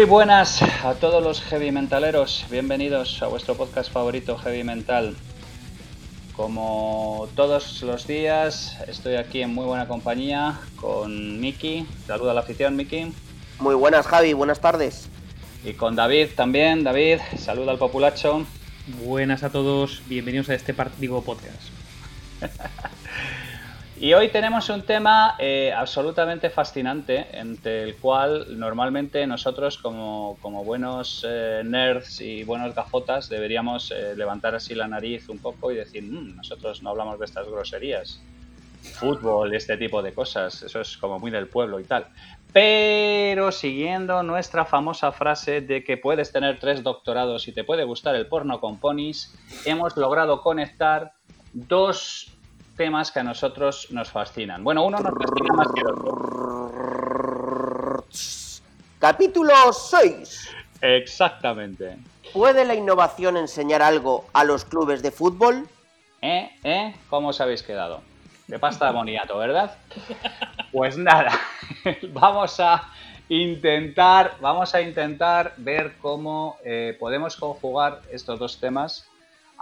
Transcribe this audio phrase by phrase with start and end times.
[0.00, 5.14] Muy buenas a todos los heavy mentaleros, bienvenidos a vuestro podcast favorito Heavy Mental.
[6.34, 11.86] Como todos los días, estoy aquí en muy buena compañía con Miki.
[12.06, 13.12] Saluda a la afición, Miki.
[13.58, 15.06] Muy buenas, Javi, buenas tardes.
[15.66, 16.82] Y con David también.
[16.82, 18.46] David, saluda al populacho.
[19.04, 21.60] Buenas a todos, bienvenidos a este partido podcast.
[24.00, 31.22] Y hoy tenemos un tema eh, absolutamente fascinante, entre el cual normalmente nosotros como, buenos
[31.28, 36.02] eh, nerds y buenos gafotas deberíamos eh, levantar así la nariz un poco y decir,
[36.02, 38.22] mm, nosotros no hablamos de estas groserías.
[38.80, 42.06] Fútbol, este tipo de cosas, eso es como muy del pueblo y tal.
[42.54, 48.14] Pero siguiendo nuestra famosa frase de que puedes tener tres doctorados y te puede gustar
[48.14, 51.12] el porno con ponis, hemos logrado conectar
[51.52, 52.39] dos
[52.80, 54.64] temas que a nosotros nos fascinan.
[54.64, 57.12] Bueno, uno nos fascina más que otro.
[58.98, 60.56] Capítulo 6.
[60.80, 61.98] Exactamente.
[62.32, 65.68] ¿Puede la innovación enseñar algo a los clubes de fútbol?
[66.22, 66.56] ¿Eh?
[66.64, 66.94] ¿Eh?
[67.10, 68.00] ¿Cómo os habéis quedado?
[68.46, 69.76] De pasta de boniato, ¿verdad?
[70.72, 71.38] Pues nada,
[72.14, 72.90] vamos a
[73.28, 79.09] intentar, vamos a intentar ver cómo eh, podemos conjugar estos dos temas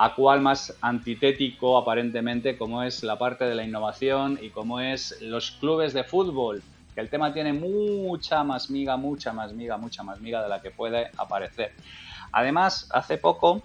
[0.00, 5.20] a cuál más antitético aparentemente como es la parte de la innovación y como es
[5.20, 6.62] los clubes de fútbol,
[6.94, 10.62] que el tema tiene mucha más miga, mucha más miga, mucha más miga de la
[10.62, 11.72] que puede aparecer.
[12.30, 13.62] Además, hace poco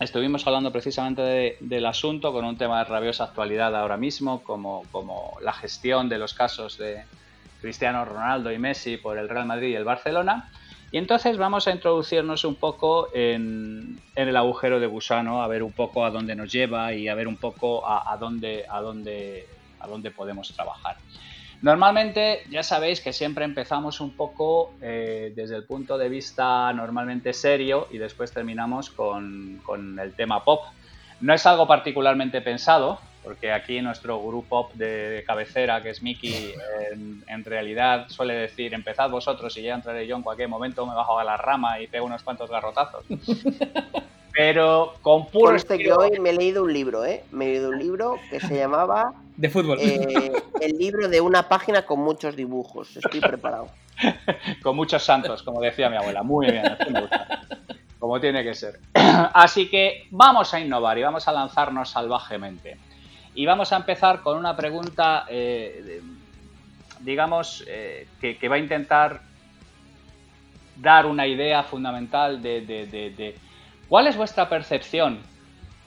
[0.00, 5.36] estuvimos hablando precisamente del asunto con un tema de rabiosa actualidad ahora mismo, como, como
[5.40, 7.04] la gestión de los casos de
[7.60, 10.50] Cristiano Ronaldo y Messi por el Real Madrid y el Barcelona.
[10.94, 15.72] Y entonces vamos a introducirnos un poco en, el agujero de gusano, a ver un
[15.72, 19.48] poco a dónde nos lleva y a ver un poco a, dónde, a, dónde,
[19.80, 20.94] a dónde podemos trabajar.
[21.62, 27.32] Normalmente ya sabéis que siempre empezamos un poco eh, desde el punto de vista normalmente
[27.32, 30.62] serio y después terminamos con, con el tema pop.
[31.20, 36.52] No es algo particularmente pensado, porque aquí nuestro grupo de cabecera, que es Miki,
[37.26, 41.18] en, realidad suele decir, empezad vosotros y ya entraré yo en cualquier momento, me bajo
[41.18, 43.04] a la rama y pego unos cuantos garrotazos.
[44.32, 45.54] Pero con puro...
[45.54, 47.22] este que hoy me he leído un libro, ¿eh?
[47.30, 49.14] Me he leído un libro que se llamaba...
[49.36, 49.78] De fútbol.
[49.80, 52.96] Eh, el libro de una página con muchos dibujos.
[52.96, 53.68] Estoy preparado.
[54.62, 56.22] con muchos santos, como decía mi abuela.
[56.22, 56.62] Muy bien,
[56.92, 57.44] me gusta
[58.04, 58.80] como tiene que ser.
[58.92, 62.76] Así que vamos a innovar y vamos a lanzarnos salvajemente.
[63.34, 66.00] Y vamos a empezar con una pregunta, eh,
[67.00, 69.22] digamos, eh, que, va a intentar
[70.76, 73.36] dar una idea fundamental de,
[73.88, 75.18] cuál es vuestra percepción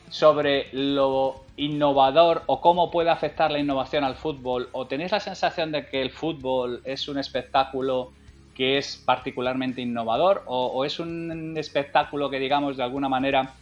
[0.09, 5.71] sobre lo innovador o cómo puede afectar la innovación al fútbol o tenéis la sensación
[5.71, 8.11] de que el fútbol es un espectáculo
[8.55, 13.53] que es particularmente innovador o es un espectáculo que digamos de alguna manera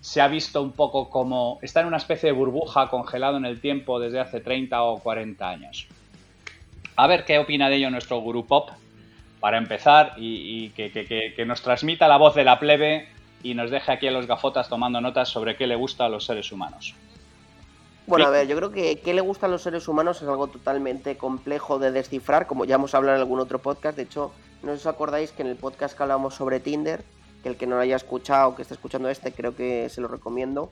[0.00, 3.60] se ha visto un poco como está en una especie de burbuja congelado en el
[3.60, 5.86] tiempo desde hace 30 o 40 años.
[6.96, 8.70] A ver qué opina de ello nuestro gurú pop,
[9.40, 13.08] para empezar, y, que, nos transmita la voz de la plebe
[13.42, 16.24] y nos deje aquí a los gafotas tomando notas sobre qué le gusta a los
[16.24, 16.94] seres humanos.
[18.06, 20.48] Bueno, a ver, yo creo que qué le gusta a los seres humanos es algo
[20.48, 23.96] totalmente complejo de descifrar, como ya hemos hablado en algún otro podcast.
[23.96, 24.32] De hecho,
[24.62, 27.04] no os acordáis que en el podcast que hablamos sobre Tinder,
[27.42, 30.08] que el que no lo haya escuchado, que esté escuchando este, creo que se lo
[30.08, 30.70] recomiendo.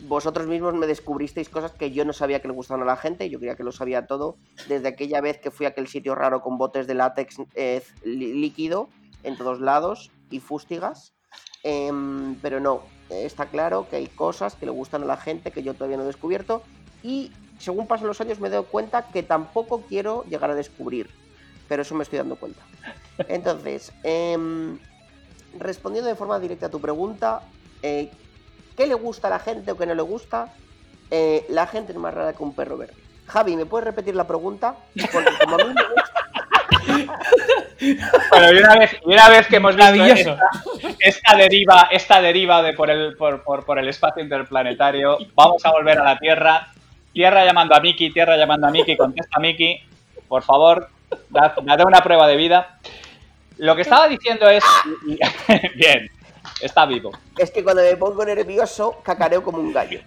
[0.00, 3.30] Vosotros mismos me descubristeis cosas que yo no sabía que le gustaban a la gente,
[3.30, 4.36] yo creía que lo sabía todo,
[4.68, 8.90] desde aquella vez que fui a aquel sitio raro con botes de látex eh, líquido
[9.22, 11.14] en todos lados y fústigas.
[11.62, 15.62] Em, pero no, está claro que hay cosas que le gustan a la gente que
[15.62, 16.62] yo todavía no he descubierto
[17.02, 21.08] y según pasan los años me doy cuenta que tampoco quiero llegar a descubrir,
[21.68, 22.60] pero eso me estoy dando cuenta.
[23.28, 24.36] Entonces, eh,
[25.58, 27.42] respondiendo de forma directa a tu pregunta,
[27.82, 28.10] eh,
[28.76, 30.52] ¿qué le gusta a la gente o qué no le gusta?
[31.10, 32.94] Eh, la gente es más rara que un perro verde.
[33.26, 34.76] Javi, ¿me puedes repetir la pregunta?
[35.12, 37.16] Porque como a mí me gusta...
[38.30, 40.36] Bueno, y una vez, una vez que hemos visto
[40.98, 45.98] esta, deriva, esta deriva de por el, por, por, el espacio interplanetario, vamos a volver
[45.98, 46.68] a la Tierra.
[47.12, 49.80] Tierra llamando a Miki, Tierra llamando a Miki, contesta Miki,
[50.26, 50.88] por favor,
[51.28, 51.54] dad
[51.86, 52.78] una prueba de vida.
[53.58, 54.64] Lo que estaba diciendo es.
[55.76, 56.10] Bien,
[56.60, 57.12] está vivo.
[57.36, 60.00] Es que cuando me pongo nervioso, cacareo como un gallo.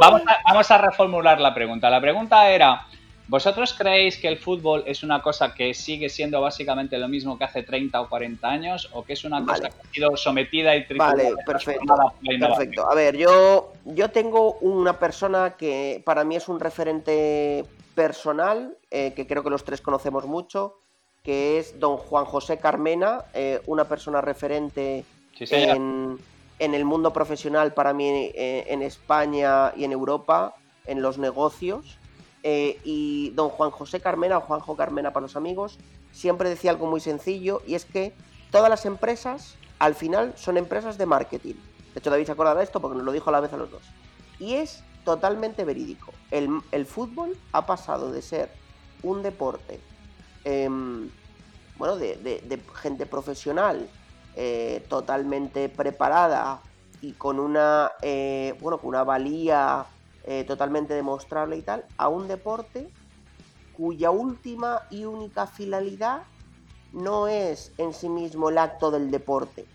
[0.00, 1.90] vamos, a, vamos a reformular la pregunta.
[1.90, 2.86] La pregunta era.
[3.26, 7.44] ¿Vosotros creéis que el fútbol es una cosa que sigue siendo básicamente lo mismo que
[7.44, 10.84] hace 30 o 40 años o que es una cosa que ha sido sometida y
[10.84, 11.14] triturada?
[11.14, 11.94] Vale, perfecto.
[12.22, 12.90] Perfecto.
[12.90, 17.64] A ver, yo, yo tengo una persona que para mí es un referente
[17.94, 20.76] personal, eh, que creo que los tres conocemos mucho,
[21.24, 25.04] que es don Juan José Carmena, eh, una persona referente
[25.40, 26.18] en,
[26.58, 30.54] el mundo profesional para mí eh, en España y en Europa,
[30.86, 31.98] en los negocios.
[32.46, 35.78] Eh, y don Juan José Carmena, o Juanjo Carmena para los amigos,
[36.12, 38.12] siempre decía algo muy sencillo, y es que
[38.50, 41.54] todas las empresas, al final, son empresas de marketing.
[41.94, 43.56] De hecho, David se acordará de esto porque nos lo dijo a la vez a
[43.56, 43.82] los dos.
[44.38, 46.12] Y es totalmente verídico.
[46.30, 48.50] El, fútbol ha pasado de ser
[49.02, 49.80] un deporte,
[50.44, 51.10] em,
[51.76, 53.88] bueno, de, gente profesional,
[54.36, 56.60] eh, totalmente preparada
[57.00, 59.86] y con una, eh, bueno, con una valía
[60.24, 62.88] eh, totalmente demostrable y tal, a un deporte
[63.76, 66.22] cuya última y única finalidad
[66.92, 69.66] no es en sí mismo el acto del deporte,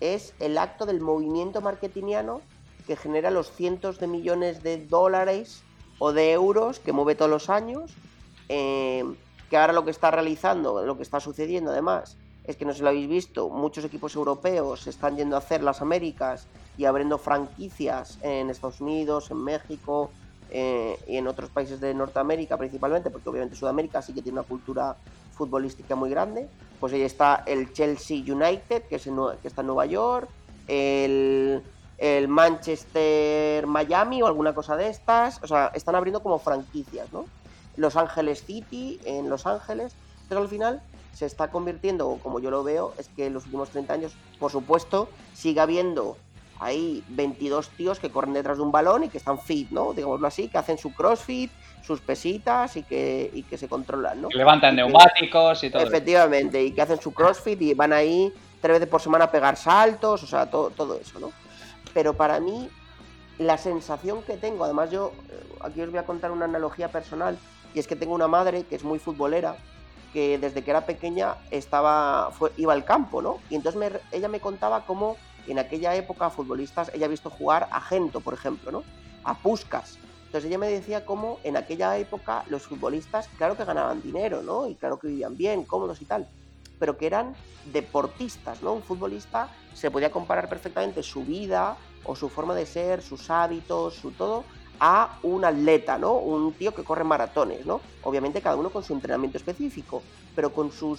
[0.00, 2.42] es el acto del movimiento marketingiano
[2.86, 5.62] que genera los cientos de millones de dólares
[5.98, 7.92] o de euros que mueve todos los años,
[8.48, 9.04] eh,
[9.50, 12.82] que ahora lo que está realizando, lo que está sucediendo además, es que no se
[12.82, 16.46] lo habéis visto, muchos equipos europeos están yendo a hacer las Américas
[16.76, 20.10] y abriendo franquicias en Estados Unidos, en México
[20.50, 24.48] eh, y en otros países de Norteamérica principalmente, porque obviamente Sudamérica sí que tiene una
[24.48, 24.96] cultura
[25.34, 26.48] futbolística muy grande.
[26.80, 29.08] Pues ahí está el Chelsea United, que, es
[29.40, 30.28] que está en Nueva York,
[30.68, 31.62] el
[32.28, 35.42] Manchester Miami o alguna cosa de estas.
[35.42, 37.24] O sea, están abriendo como franquicias, ¿no?
[37.76, 39.94] Los Ángeles City en Los Ángeles.
[40.28, 40.80] Pero al final
[41.12, 44.50] se está convirtiendo, como yo lo veo, es que en los últimos 30 años, por
[44.50, 46.16] supuesto, sigue habiendo
[46.60, 49.92] ahí 22 tíos que corren detrás de un balón y que están fit, ¿no?
[49.92, 51.50] Digámoslo así, que hacen su crossfit,
[51.82, 54.28] sus pesitas y que, y que se controlan, ¿no?
[54.28, 55.82] Que levantan neumáticos y todo.
[55.82, 59.56] Efectivamente, y que hacen su crossfit y van ahí tres veces por semana a pegar
[59.56, 61.32] saltos, o sea, todo, todo eso, ¿no?
[61.92, 62.68] Pero para mí,
[63.38, 67.36] la sensación que tengo, además yo, eh, aquí os voy a contar una analogía personal,
[67.74, 69.56] y es que tengo una madre que es muy futbolera,
[70.12, 73.40] que desde que era pequeña estaba, iba al campo, ¿no?
[73.50, 75.16] Y entonces ella me contaba cómo
[75.48, 78.84] en aquella época futbolistas, ella ha visto jugar a Gento, por ejemplo, ¿no?
[79.24, 79.98] A Puskas.
[80.26, 84.68] Entonces ella me decía cómo en aquella época los futbolistas, claro que ganaban dinero, ¿no?
[84.68, 86.28] Y claro que vivían bien, cómodos y tal,
[86.78, 87.34] pero que eran
[87.72, 88.72] deportistas, ¿no?
[88.72, 93.94] Un futbolista se podía comparar perfectamente su vida o su forma de ser, sus hábitos,
[93.94, 94.44] su todo,
[94.80, 96.14] a un atleta, ¿no?
[96.14, 97.80] Un tío que corre maratones, ¿no?
[98.02, 100.02] Obviamente cada uno con su entrenamiento específico,
[100.34, 100.98] pero con su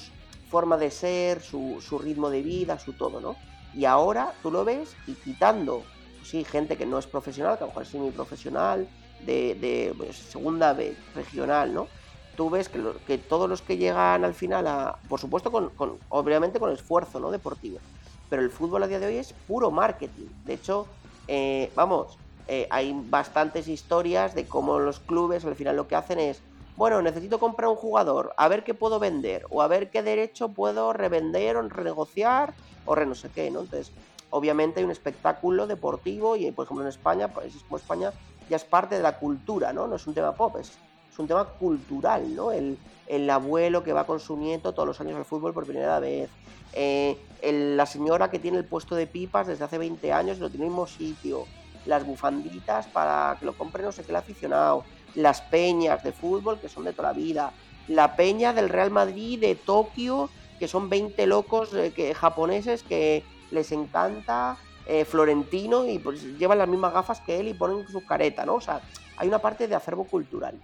[0.50, 3.36] forma de ser, su, su ritmo de vida, su todo, ¿no?
[3.74, 5.84] Y ahora tú lo ves y quitando,
[6.18, 8.88] pues sí, gente que no es profesional, que a lo mejor es semi-profesional,
[9.26, 11.88] de, de pues, segunda vez, regional, ¿no?
[12.38, 15.72] Tú ves que, que, todos los que llegan al final, a, por supuesto, con,
[16.10, 17.32] obviamente con esfuerzo ¿no?
[17.32, 17.80] deportivo,
[18.30, 20.28] pero el fútbol a día de hoy es puro marketing.
[20.44, 20.86] De hecho,
[21.28, 26.20] eh, vamos, eh, hay bastantes historias de cómo los clubes al final lo que hacen
[26.20, 26.42] es,
[26.78, 30.50] bueno, necesito comprar un jugador, a ver qué puedo vender, o a ver qué derecho
[30.50, 32.54] puedo revender o renegociar,
[32.86, 33.62] o re no sé qué, ¿no?
[33.62, 33.92] Entonces,
[34.30, 38.12] obviamente hay un espectáculo deportivo y, por ejemplo, en España, países como España,
[38.50, 39.88] ya es parte de la cultura, ¿no?
[39.88, 40.74] No es un tema pop, es,
[41.18, 42.52] un tema cultural, ¿no?
[42.52, 42.78] El,
[43.08, 46.30] el, abuelo que va consumiendo todos los años el fútbol por primera vez,
[46.74, 50.48] eh, la señora que tiene el puesto de pipas desde hace 20 años y lo
[50.48, 51.46] en el mismo sitio,
[51.86, 54.84] las bufanditas para que lo compre no sé qué el aficionado,
[55.16, 57.52] las peñas de fútbol que son de toda la vida,
[57.88, 63.24] la peña del Real Madrid de Tokio, que son 20 locos eh, que, japoneses que
[63.52, 68.04] les encanta eh, Florentino y pues llevan las mismas gafas que él y ponen su
[68.06, 68.56] careta, ¿no?
[68.56, 68.82] O sea,
[69.18, 70.56] hay una parte de acervo cultural.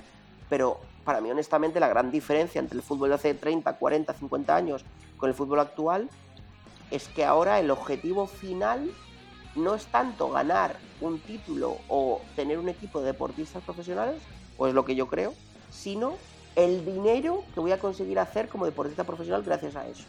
[0.50, 4.56] Pero para mí, honestamente, la gran diferencia entre el fútbol de hace 30, 40, 50
[4.56, 4.86] años
[5.18, 6.10] con el fútbol actual
[6.90, 8.92] es que ahora el objetivo final
[9.56, 14.22] no es tanto ganar un título o tener un equipo de deportistas profesionales,
[14.58, 15.34] pues lo que yo creo,
[15.72, 16.14] sino
[16.56, 20.04] el dinero que voy a conseguir hacer como deportista profesional gracias a eso.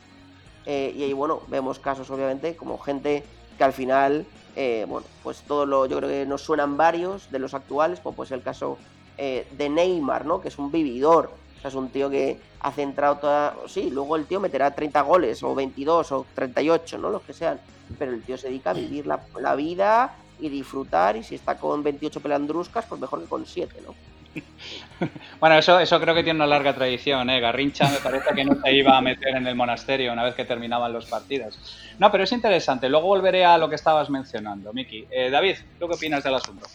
[0.67, 3.25] Eh, y ahí, bueno, vemos casos, obviamente, como gente
[3.59, 7.39] que al final, eh, bueno, pues todo lo, yo creo que nos suenan varios de
[7.39, 8.79] los actuales, como pues el caso
[9.19, 10.41] eh, de Neymar, ¿no?
[10.41, 11.33] Que es un vividor.
[11.63, 13.55] O sea, es un tío que ha centrado toda.
[13.69, 17.11] Sí, luego el tío meterá 30 goles, o 22, o 38, ¿no?
[17.11, 17.61] Los que sean.
[17.99, 21.17] Pero el tío se dedica a vivir la, la vida y disfrutar.
[21.17, 23.95] Y si está con 28 pelandruscas, pues mejor que con 7, ¿no?
[25.41, 27.41] bueno, eso, eso creo que tiene una larga tradición, ¿eh?
[27.41, 30.45] Garrincha me parece que no se iba a meter en el monasterio una vez que
[30.45, 31.59] terminaban los partidos.
[31.99, 32.89] No, pero es interesante.
[32.89, 35.07] Luego volveré a lo que estabas mencionando, Miki.
[35.11, 36.67] Eh, David, ¿tú qué opinas del asunto?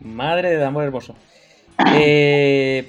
[0.00, 1.14] Madre de amor hermoso.
[1.94, 2.88] Eh,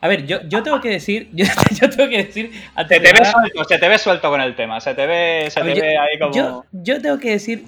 [0.00, 1.28] a ver, yo, yo, tengo que decir.
[1.34, 2.52] Yo, tengo que decir.
[2.76, 4.80] Se te, ve suelto, se te ve suelto con el tema.
[4.80, 6.64] Se te ve, se te ve ahí como.
[6.72, 7.64] Yo, tengo que decir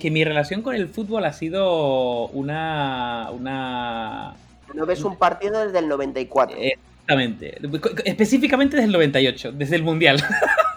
[0.00, 3.28] que mi relación con el fútbol ha sido una.
[3.32, 4.34] una
[4.74, 6.56] no ves un partido desde el 94.
[6.58, 7.58] Eh, Exactamente.
[8.04, 10.22] Específicamente desde el 98, desde el Mundial.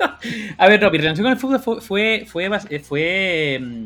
[0.58, 3.86] a ver, no, mi relación con el fútbol fue, fue, fue, mm,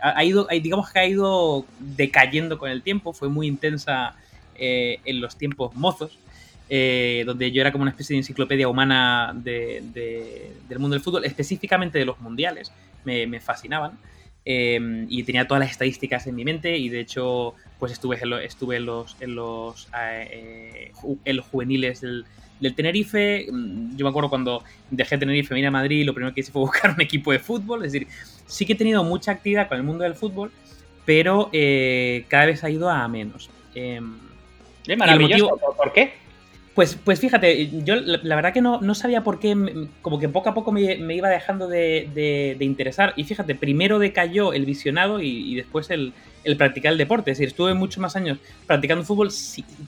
[0.00, 4.16] ha ido, digamos que ha ido decayendo con el tiempo, fue muy intensa
[4.56, 6.18] eh, en los tiempos mozos.
[6.70, 9.82] Eh, donde yo era como una especie de enciclopedia humana del
[10.78, 12.72] mundo del fútbol, específicamente de los mundiales,
[13.04, 13.98] me, fascinaban.
[14.44, 18.32] Em, y tenía todas las estadísticas en mi mente y de hecho pues estuve en,
[18.34, 20.92] estuve en los, en los, eh,
[21.50, 22.24] juveniles del,
[22.74, 23.46] Tenerife.
[23.50, 26.62] Mm, yo me acuerdo cuando dejé Tenerife, vine a Madrid, lo primero que hice fue
[26.62, 27.84] buscar un equipo de fútbol.
[27.84, 28.08] Es decir,
[28.46, 30.50] sí que he tenido mucha actividad con el mundo del fútbol,
[31.06, 33.48] pero eh, cada vez ha ido a menos.
[33.74, 34.00] Eh,
[34.96, 35.58] maravilloso.
[35.76, 36.27] ¿Por qué?
[36.78, 40.50] Pues, pues fíjate, yo la, verdad que no, no, sabía por qué, como que poco
[40.50, 43.14] a poco me, iba dejando de, interesar.
[43.16, 46.12] Y fíjate, primero decayó el visionado y, después el,
[46.56, 47.32] practicar el deporte.
[47.32, 49.30] Es decir, estuve muchos más años practicando fútbol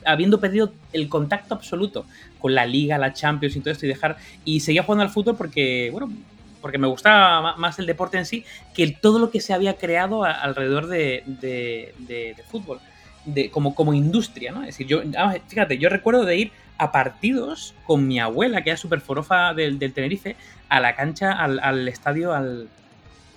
[0.04, 2.06] habiendo perdido el contacto absoluto
[2.40, 4.16] con la liga, la Champions y todo esto y dejar...
[4.44, 6.11] Y seguía jugando al fútbol porque, bueno,
[6.61, 8.44] porque me gustaba más el deporte en sí
[8.75, 12.80] que todo lo que se había creado alrededor de, de fútbol.
[13.25, 14.62] De, como, como industria, ¿no?
[14.62, 15.02] Es decir, yo,
[15.47, 19.78] fíjate, yo recuerdo de ir a partidos con mi abuela, que era súper forofa del,
[19.78, 20.34] Tenerife,
[20.70, 22.68] a la cancha, al, estadio, al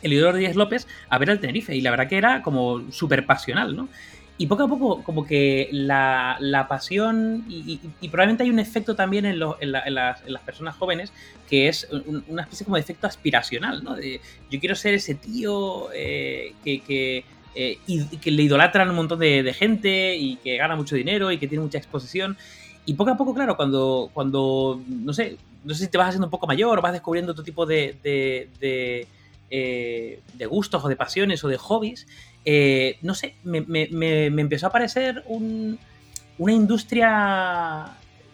[0.02, 1.76] Elidoro Díaz López, a ver al Tenerife.
[1.76, 3.90] Y la verdad que era como súper pasional, ¿no?
[4.38, 9.40] Y poco a poco, como que la, pasión, y, probablemente hay un efecto también en,
[9.40, 11.12] las, personas jóvenes,
[11.50, 11.90] que es
[12.30, 13.96] una especie como de efecto aspiracional, ¿no?
[13.96, 17.78] De, yo quiero ser ese tío eh, que, eh,
[18.22, 21.62] que le idolatran un montón de, gente y que gana mucho dinero y que tiene
[21.62, 22.38] mucha exposición.
[22.86, 26.28] Y poco a poco, claro, cuando, cuando no sé, no sé si te vas haciendo
[26.28, 29.08] un poco mayor, vas descubriendo otro tipo de, de,
[29.50, 32.08] eh, gustos o de pasiones o de hobbies,
[32.46, 37.88] eh, no sé, me, me, empezó a parecer una industria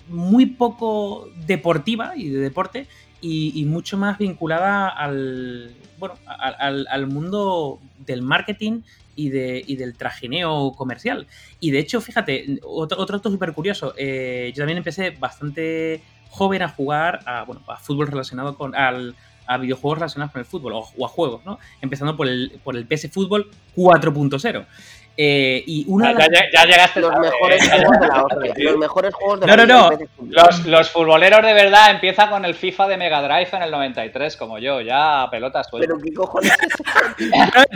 [0.07, 2.87] muy poco deportiva y de deporte
[3.21, 8.81] y, mucho más vinculada al, bueno, al, al, mundo del marketing
[9.19, 11.27] y, de, y del trajineo comercial.
[11.59, 16.61] Y de hecho, fíjate, otro, otro dato súper curioso, eh, yo también empecé bastante joven
[16.61, 20.73] a jugar a, bueno, a fútbol relacionado con, al, a videojuegos relacionados con el fútbol
[20.73, 21.59] o, a juegos, ¿no?
[21.81, 24.65] Empezando por el, por el PS Fútbol 4.0.
[25.21, 28.53] Eh, y una ya, ya, llegaste los mejores juegos de la hostia.
[28.55, 29.97] Los mejores juegos de no, la No, no,
[30.29, 34.37] los, los, futboleros de verdad empiezan con el FIFA de Mega Drive en el 93,
[34.37, 36.53] como yo, ya pelotas Pero qué cojones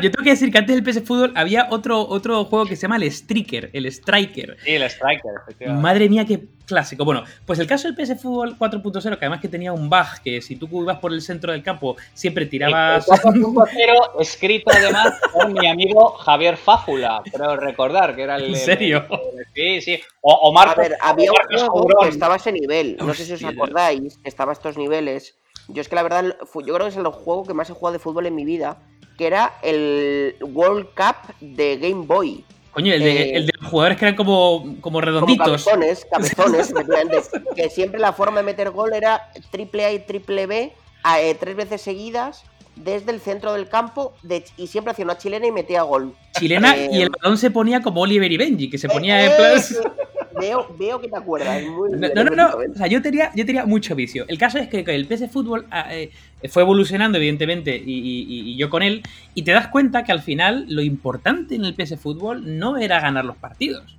[0.01, 2.83] Yo tengo que decir que antes del PS Fútbol había otro, otro juego que se
[2.83, 4.55] llama el Striker, el Striker.
[4.63, 5.83] Sí, el Striker, efectivamente.
[5.83, 7.05] Madre mía, qué clásico.
[7.05, 10.41] Bueno, pues el caso del PS Fútbol 4.0, que además que tenía un bug, que
[10.41, 13.05] si tú ibas por el centro del campo siempre tirabas...
[13.05, 13.67] 4.0
[14.19, 18.45] escrito además por mi amigo Javier Fáfula, creo recordar, que era el...
[18.45, 19.05] ¿En serio?
[19.53, 20.01] sí, sí.
[20.21, 23.33] O, o A ver, había un juego que estaba a ese nivel, no sé si
[23.33, 25.35] os acordáis, que estaba a estos niveles.
[25.67, 27.93] Yo es que la verdad, yo creo que es el juego que más he jugado
[27.93, 28.77] de fútbol en mi vida,
[29.17, 32.43] que era el World Cup de Game Boy.
[32.71, 35.63] Coño, el de, eh, el de, los jugadores que eran como, como redonditos.
[35.63, 40.47] Como cabezones, cabezones, que siempre la forma de meter gol era triple A y triple
[40.47, 40.73] B
[41.19, 45.47] eh, tres veces seguidas desde el centro del campo de, y siempre hacía una chilena
[45.47, 46.13] y metía gol.
[46.37, 49.31] Chilena y el eh, balón se ponía como Oliver y Benji, que se ponía en.
[50.39, 51.63] Veo, veo, que te acuerdas.
[51.63, 54.25] Muy no, no, no, O sea, yo tenía, yo tenía mucho vicio.
[54.27, 56.11] El caso es que el PS Fútbol ah, eh,
[56.49, 59.03] fue evolucionando, evidentemente, y, yo con él.
[59.35, 62.99] Y te das cuenta que al final lo importante en el PS Fútbol no era
[62.99, 63.95] ganar los partidos.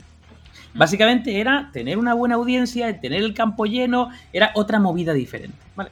[0.74, 5.56] Básicamente era tener una buena audiencia, tener el campo lleno, era otra movida diferente.
[5.76, 5.90] ¿vale?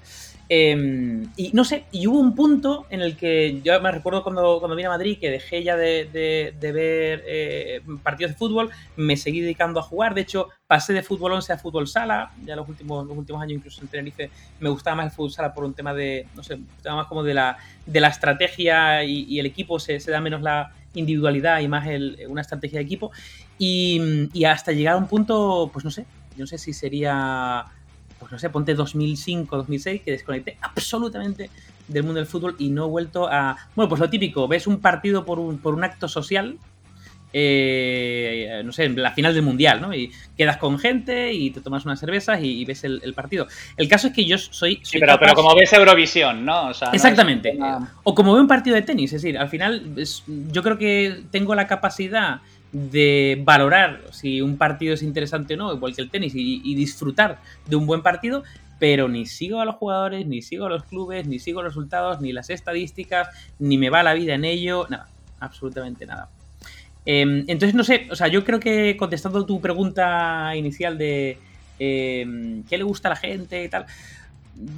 [0.55, 4.59] Em, y no sé, y hubo un punto en el que yo me recuerdo cuando,
[4.59, 6.11] cuando vine a Madrid que dejé ya de,
[6.61, 10.13] ver eh, partidos de fútbol, me seguí dedicando a jugar.
[10.13, 12.33] De hecho, pasé de fútbol 11 a fútbol sala.
[12.45, 14.31] Ya los últimos, los últimos años, incluso en Tenerife,
[14.61, 17.33] me gustaba más el fútbol sala por un tema de, no sé, más como de
[17.33, 17.57] la,
[17.87, 21.89] de la estrategia y, el equipo se, da menos la individualidad y más
[22.29, 23.11] una estrategia de equipo.
[23.57, 26.05] Y, y hasta llegar a un punto, pues no sé,
[26.37, 27.65] yo no sé si sería
[28.33, 31.51] pues no sé, ponte 2005, 2006, que desconecté absolutamente
[31.87, 33.59] del mundo del fútbol y no he vuelto a...
[33.77, 36.57] Bueno, pues lo típico, ves un partido por un, por un acto social,
[37.35, 39.95] eh, no sé, la final del mundial, ¿no?
[39.95, 43.49] Y quedas con gente y te tomas unas cervezas y, ves el, partido.
[43.77, 44.81] El caso es que yo soy.
[44.83, 46.71] sí, pero, pero como ves Eurovisión, ¿no?
[46.71, 47.59] Exactamente.
[48.03, 49.95] O como veo un partido de tenis, es decir, al final
[50.27, 52.41] yo creo que tengo la capacidad
[52.73, 57.41] de valorar si un partido es interesante o no, igual que el tenis, y, disfrutar
[57.67, 58.43] de un buen partido,
[58.79, 62.21] pero ni sigo a los jugadores, ni sigo a los clubes, ni sigo los resultados,
[62.21, 66.31] ni las estadísticas, ni me va la vida en ello, nada, absolutamente nada.
[67.05, 71.39] Em, entonces, no sé, o sea, yo creo que contestando tu pregunta inicial de,
[71.79, 73.87] qué le gusta a la gente y tal.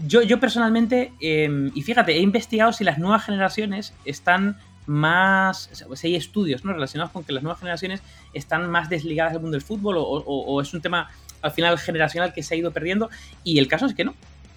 [0.06, 5.70] Yo, yo personalmente, y fíjate, he investigado si las nuevas generaciones están más.
[5.94, 6.72] Si hay estudios ¿no?
[6.72, 10.74] relacionados con que las nuevas generaciones están más desligadas del mundo del fútbol o, es
[10.74, 11.10] un tema
[11.42, 13.10] al final generacional que se ha ido perdiendo.
[13.42, 14.14] Y el caso es que no.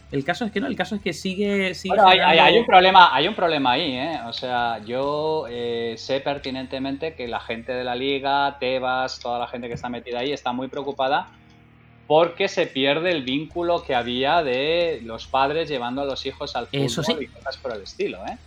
[0.09, 1.73] El caso es que no, el caso es que sigue.
[2.05, 4.19] hay, un problema, hay un problema ahí, ¿eh?
[4.25, 9.47] O sea, yo eh, sé pertinentemente que la gente de la liga, Tebas, toda la
[9.47, 11.27] gente que está metida ahí está muy preocupada
[12.07, 16.67] porque se pierde el vínculo que había de los padres llevando a los hijos al
[16.67, 18.37] fútbol y cosas por el estilo, ¿eh?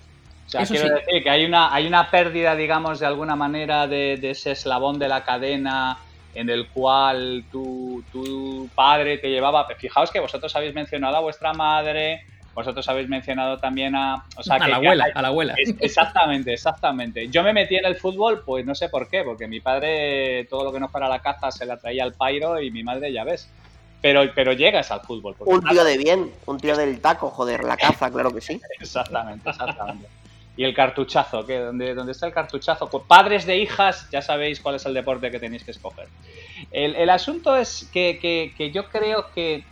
[0.50, 4.18] O sea, quiero decir que hay una, hay una pérdida, digamos, de alguna manera de,
[4.20, 5.98] ese eslabón de la cadena
[6.34, 9.68] en el cual tu, tu, padre te llevaba.
[9.78, 14.24] Fijaos que vosotros habéis mencionado a vuestra madre, vosotros habéis mencionado también a.
[14.48, 15.54] a la abuela, a la abuela.
[15.78, 17.28] Exactamente, exactamente.
[17.28, 20.64] Yo me metí en el fútbol, pues no sé por qué, porque mi padre todo
[20.64, 23.22] lo que no fuera la caza se la traía al pairo y mi madre, ya
[23.22, 23.48] ves.
[24.02, 25.36] Pero, pero llegas al fútbol.
[25.38, 28.60] Un tío de bien, un tío del taco, joder, la caza, claro que sí.
[28.80, 30.08] exactamente, exactamente.
[30.60, 34.60] Y el cartuchazo, que donde, donde está el cartuchazo, pues padres de hijas, ya sabéis
[34.60, 36.06] cuál es el deporte que tenéis que escoger.
[36.70, 39.64] El, asunto es que, yo creo que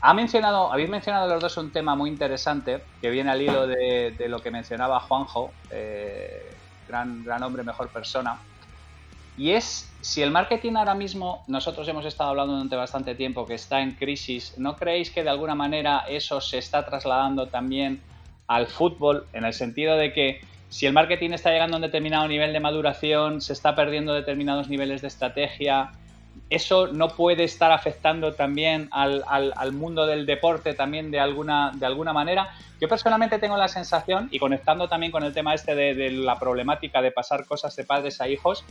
[0.00, 4.26] ha mencionado, habéis mencionado los dos un tema muy interesante que viene al hilo de,
[4.26, 6.50] lo que mencionaba Juanjo, eh,
[6.88, 8.36] gran, gran hombre, mejor persona.
[9.36, 13.54] Y es si el marketing ahora mismo, nosotros hemos estado hablando durante bastante tiempo que
[13.54, 18.02] está en crisis, ¿no creéis que de alguna manera eso se está trasladando también
[18.46, 22.26] al fútbol en el sentido de que si el marketing está llegando a un determinado
[22.26, 25.92] nivel de maduración, se está perdiendo determinados niveles de estrategia,
[26.50, 32.12] eso no puede estar afectando también al, mundo del deporte también de alguna, de alguna
[32.12, 32.50] manera.
[32.80, 37.00] Yo personalmente tengo la sensación, y conectando también con el tema este de la problemática
[37.00, 38.64] de pasar cosas de padres a hijos,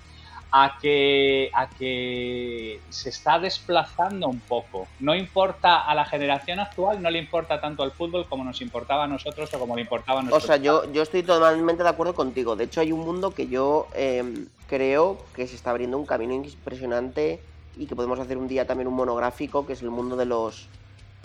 [0.56, 4.88] a que, a que se está desplazando un poco.
[5.00, 9.06] No importa a la generación actual, no le importa tanto al fútbol como nos importaba
[9.06, 10.44] a nosotros o como le importaba a nosotros.
[10.44, 12.56] O sea, yo, yo estoy totalmente de acuerdo contigo.
[12.56, 16.36] De hecho, hay un mundo que yo em, creo que se está abriendo un camino
[16.36, 17.42] impresionante
[17.76, 20.68] y que podemos hacer un día también un monográfico, que es el mundo de los,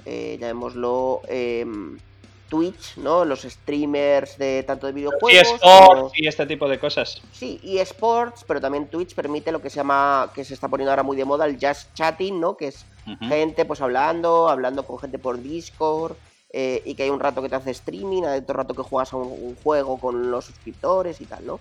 [0.06, 1.98] eh, llamémoslo, em,
[2.48, 3.24] Twitch, ¿no?
[3.24, 5.32] Los streamers de tanto de videojuegos.
[5.32, 7.22] Y esports y este tipo de cosas.
[7.32, 10.90] Sí, y esports, pero también Twitch permite lo que se llama, que se está poniendo
[10.90, 12.56] ahora muy de moda, el just chatting, ¿no?
[12.56, 12.84] Que es
[13.20, 16.14] gente pues hablando, hablando con gente por Discord,
[16.50, 19.12] eh, y que hay un rato que te hace streaming, hay otro rato que juegas
[19.12, 21.60] a un, juego con los suscriptores y tal, ¿no?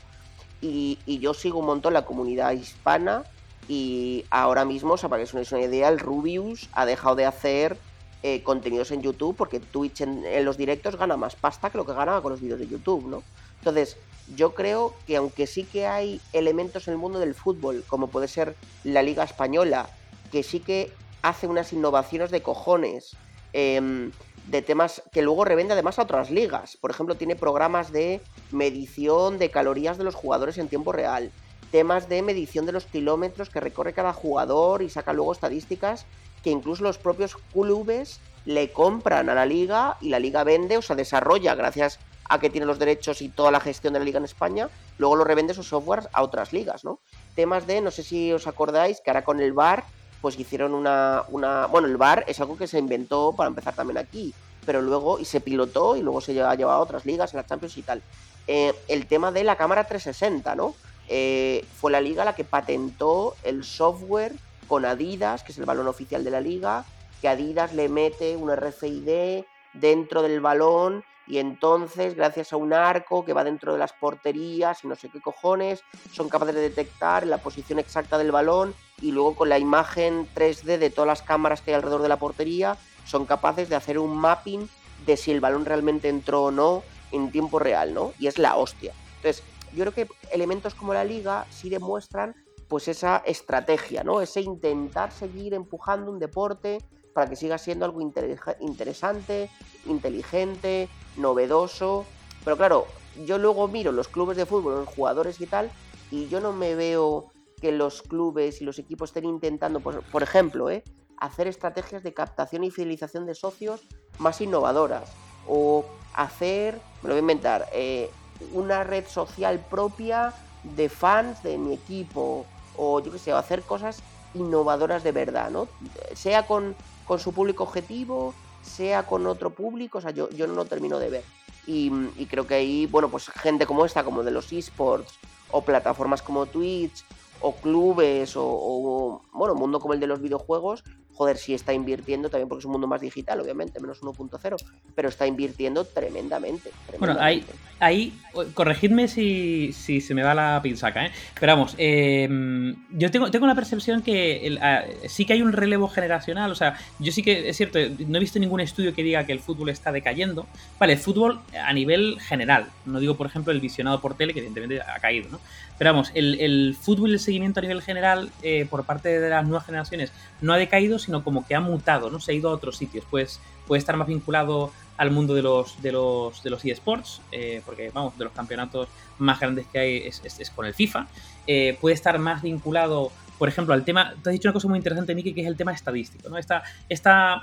[0.62, 3.24] Y, y, yo sigo un montón la comunidad hispana
[3.68, 7.26] y ahora mismo, o sea, para que os una idea, el Rubius ha dejado de
[7.26, 7.78] hacer
[8.24, 11.94] eh, contenidos en YouTube, porque Twitch en, los directos gana más pasta que lo que
[11.94, 13.24] ganaba con los vídeos de YouTube, ¿no?
[13.60, 13.98] Entonces,
[14.36, 18.28] yo creo que aunque sí que hay elementos en el mundo del fútbol, como puede
[18.28, 19.90] ser la Liga Española,
[20.32, 23.16] que sí que hace unas innovaciones de cojones,
[23.54, 24.12] em,
[24.48, 26.78] de temas que luego revende además a otras ligas.
[26.78, 31.32] Por ejemplo, tiene programas de medición de calorías de los jugadores en tiempo real,
[31.72, 36.06] temas de medición de los kilómetros que recorre cada jugador y saca luego estadísticas
[36.44, 40.82] que incluso los propios clubes le compran a la liga y la liga vende, o
[40.82, 44.18] sea, desarrolla gracias a que tiene los derechos y toda la gestión de la liga
[44.18, 47.00] en España, luego lo revende esos softwares a otras ligas, ¿no?
[47.36, 49.84] Temas de, no sé si os acordáis, que ahora con el VAR,
[50.22, 51.68] pues hicieron una, una...
[51.68, 54.34] Bueno, el VAR es algo que se inventó para empezar también aquí,
[54.66, 57.46] pero luego, y se pilotó y luego se ha llevado a otras ligas, en la
[57.46, 58.02] Champions y tal.
[58.48, 60.76] Eh, el tema de la cámara 360, ¿no?
[61.10, 64.34] Eh, fue la liga la que patentó el software
[64.68, 66.86] con Adidas, que es el balón oficial de la liga,
[67.22, 73.26] que Adidas le mete un RFID dentro del balón y entonces, gracias a un arco
[73.26, 75.82] que va dentro de las porterías y no sé qué cojones,
[76.14, 80.78] son capaces de detectar la posición exacta del balón y luego con la imagen 3D
[80.78, 84.18] de todas las cámaras que hay alrededor de la portería, son capaces de hacer un
[84.18, 84.70] mapping
[85.06, 88.14] de si el balón realmente entró o no en tiempo real, ¿no?
[88.20, 88.94] Y es la hostia.
[89.18, 92.36] Entonces, yo creo que elementos como la liga sí demuestran
[92.68, 94.22] pues esa estrategia, ¿no?
[94.22, 96.80] Ese intentar seguir empujando un deporte
[97.14, 99.50] para que siga siendo algo interesante,
[99.86, 102.06] inteligente, novedoso.
[102.44, 102.86] Pero claro,
[103.26, 105.72] yo luego miro los clubes de fútbol, los jugadores y tal,
[106.12, 110.70] y yo no me veo que los clubes y los equipos estén intentando, por, ejemplo,
[110.70, 110.84] ¿eh?
[111.18, 113.82] hacer estrategias de captación y fidelización de socios
[114.20, 115.10] más innovadoras.
[115.48, 118.12] O hacer, me lo voy a inventar, eh,
[118.54, 122.46] una red social propia de fans de mi equipo
[122.78, 124.00] o yo qué sé, hacer cosas
[124.34, 125.68] innovadoras de verdad, ¿no?
[126.14, 130.54] Sea con, con, su público objetivo, sea con otro público, o sea, yo, yo no
[130.54, 131.24] lo termino de ver.
[131.66, 131.92] Y,
[132.28, 135.14] creo que ahí, bueno, pues gente como esta, como de los esports,
[135.52, 137.04] o plataformas como Twitch,
[137.42, 140.84] o clubes, o, o, bueno, mundo como el de los videojuegos,
[141.18, 144.56] joder, sí está invirtiendo también porque es un mundo más digital, obviamente, menos 1.0,
[144.94, 146.70] pero está invirtiendo tremendamente.
[147.00, 147.44] Bueno, ahí,
[147.80, 148.14] ahí
[148.54, 151.12] corregidme si, si, se me va la pinzaca, ¿eh?
[151.40, 155.88] Pero vamos, em, yo tengo, tengo la percepción que ah, sí que hay un relevo
[155.88, 159.26] generacional, o sea, yo sí que, es cierto, no he visto ningún estudio que diga
[159.26, 160.46] que el fútbol está decayendo.
[160.80, 164.40] Vale, el fútbol a nivel general, no digo, por ejemplo, el visionado por tele, que
[164.40, 165.40] evidentemente ha caído, ¿no?
[165.78, 169.46] Pero vamos, el, fútbol y el seguimiento a nivel general eh, por parte de las
[169.46, 172.20] nuevas generaciones no ha decaído, sino como que ha mutado, ¿no?
[172.20, 173.06] Se ha ido a otros sitios.
[173.10, 177.62] Pues puede estar más vinculado al mundo de los, de los, de los eSports, eh,
[177.66, 181.08] porque vamos, de los campeonatos más grandes que hay es, con el FIFA.
[181.48, 184.14] Eh, puede estar más vinculado, por ejemplo, al tema.
[184.22, 186.38] Te has dicho una cosa muy interesante, Miki, que es el tema estadístico, ¿no?
[186.38, 186.64] Esta.
[186.90, 187.42] esta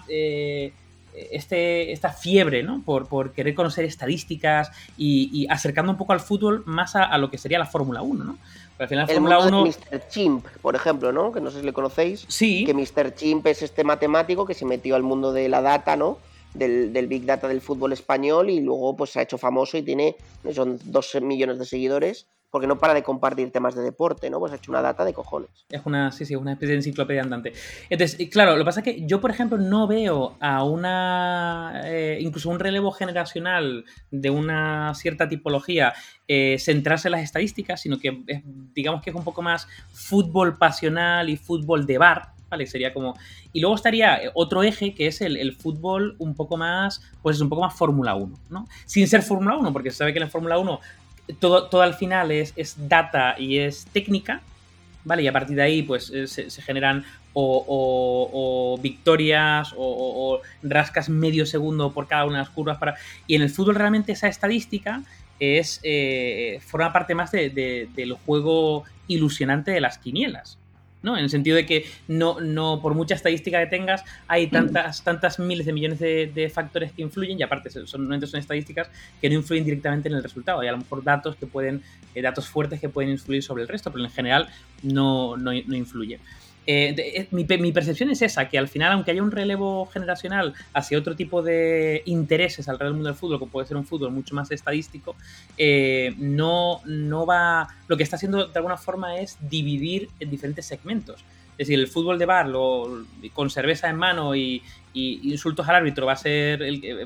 [1.31, 2.83] este, esta fiebre ¿no?
[2.85, 7.39] por, por querer conocer estadísticas y, acercando un poco al fútbol más a, lo que
[7.39, 8.25] sería la Fórmula 1.
[8.25, 8.39] ¿no?
[8.79, 9.65] Al final, el Fórmula 1...
[9.65, 10.09] Mr.
[10.09, 11.33] Chimp, por ejemplo, ¿no?
[11.33, 12.25] que no sé si le conocéis.
[12.29, 12.65] Sí.
[12.65, 13.15] Que Mr.
[13.15, 16.19] Chimp es este matemático que se metió al mundo de la data, ¿no?
[16.55, 19.83] Del, del, Big Data del fútbol español y luego pues se ha hecho famoso y
[19.83, 20.15] tiene,
[20.55, 24.39] son dos millones de seguidores porque no para de compartir temas de deporte, ¿no?
[24.39, 25.51] Pues ha hecho una data de cojones.
[25.69, 27.53] Es una, sí, sí, una especie de enciclopedia andante.
[27.91, 32.19] Entonces, claro, lo que pasa es que yo, por ejemplo, no veo a una, eh,
[32.21, 35.95] incluso un relevo generacional de una cierta tipología
[36.29, 38.23] eh, centrarse en las estadísticas, sino que
[38.73, 42.69] digamos que es un poco más fútbol pasional y fútbol de bar, ¿vale?
[42.69, 43.19] Sería como...
[43.53, 47.49] Y luego estaría otro eje que es el, fútbol un poco más, pues es un
[47.49, 48.69] poco más Fórmula 1, ¿no?
[48.87, 50.81] Sin ser Fórmula 1, porque se sabe que en la Fórmula 1
[51.39, 54.43] todo, todo al final es, es, data y es técnica,
[55.05, 55.23] ¿vale?
[55.23, 61.93] Y a partir de ahí, pues eh, se, generan o, victorias o, rascas medio segundo
[61.93, 62.97] por cada una de las curvas para.
[63.27, 65.03] Y en el fútbol realmente esa estadística
[65.41, 65.81] es.
[65.83, 70.59] Eh, forma parte más del juego ilusionante de las quinielas.
[71.05, 71.17] ¿No?
[71.17, 75.39] En el sentido de que no, no, por mucha estadística que tengas, hay tantas, tantas
[75.39, 78.91] miles de millones de, factores que influyen, y aparte son, son, son estadísticas
[79.21, 80.61] que no influyen directamente en el resultado.
[80.61, 81.83] Hay a lo mejor datos que pueden,
[82.15, 84.49] eh, datos fuertes que pueden influir sobre el resto, pero en general
[84.83, 86.19] no, no, no influye.
[86.67, 90.99] Eh, eh, mi, percepción es esa, que al final, aunque haya un relevo generacional hacia
[90.99, 94.35] otro tipo de intereses alrededor del mundo del fútbol, como puede ser un fútbol mucho
[94.35, 95.15] más estadístico,
[95.59, 97.69] eh, no, no va.
[97.87, 101.25] Lo que está haciendo de alguna forma es dividir en diferentes segmentos.
[101.53, 106.07] Es decir, el fútbol de bar lo, con cerveza en mano y, insultos al árbitro
[106.07, 106.61] va a ser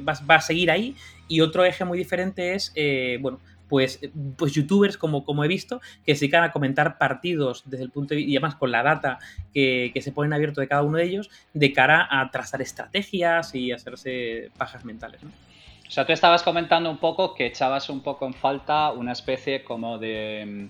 [0.07, 0.94] va, va, a seguir ahí.
[1.27, 2.73] Y otro eje muy diferente es,
[3.21, 4.00] bueno, pues,
[4.37, 8.11] pues youtubers como, como he visto que se dedican a comentar partidos desde el punto
[8.11, 9.18] de vista, y además con la data
[9.52, 13.72] que, se ponen abierto de cada uno de ellos, de cara a trazar estrategias y
[13.72, 15.20] hacerse pajas mentales.
[15.22, 19.64] O sea, tú estabas comentando un poco que echabas un poco en falta una especie
[19.64, 20.68] como de,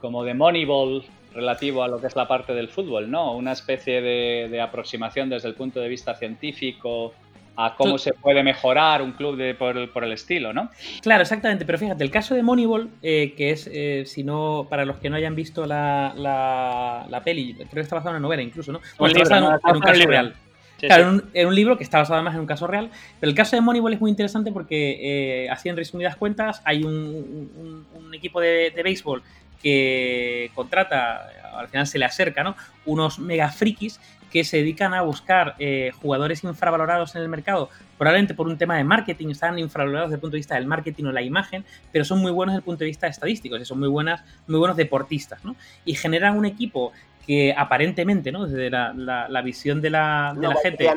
[0.00, 3.34] como de Moneyball relativo a lo que es la parte del fútbol, ¿no?
[3.34, 7.14] Una especie de, de aproximación desde el punto de vista científico,
[7.60, 10.70] a cómo se puede mejorar un club de, por, el estilo, ¿no?
[11.02, 14.84] Claro, exactamente, pero fíjate, el caso de Moneyball, eh, que es, eh, si no, para
[14.84, 18.42] los que no hayan visto la, la, peli, creo que está basado en una novela
[18.42, 18.80] incluso, ¿no?
[19.00, 20.36] Un libro, en, un, caso real.
[20.78, 23.56] claro, En, un, libro que está basado además en un caso real, pero el caso
[23.56, 28.70] de Moneyball es muy interesante porque, eh, así en resumidas cuentas, hay un, equipo de,
[28.70, 29.20] de béisbol
[29.60, 32.54] que contrata, al final se le acerca, ¿no?
[32.86, 33.98] Unos mega frikis
[34.30, 38.76] que se dedican a buscar eh, jugadores infravalorados en el mercado, probablemente por un tema
[38.76, 42.04] de marketing, están infravalorados desde el punto de vista del marketing o la imagen, pero
[42.04, 44.76] son muy buenos desde el punto de vista estadístico, y son muy, buenas, muy buenos
[44.76, 45.56] deportistas, ¿no?
[45.84, 46.92] Y generan un equipo
[47.26, 48.46] que aparentemente, ¿no?
[48.46, 50.88] Desde la, visión de la, gente,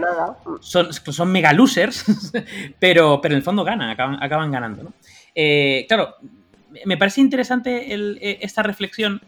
[0.61, 2.05] Son, son mega losers,
[2.79, 4.93] pero, pero en el fondo ganan, acaban, ganando, ¿no?
[5.35, 6.15] Eh, claro,
[6.85, 9.21] me parece interesante eh, esta reflexión,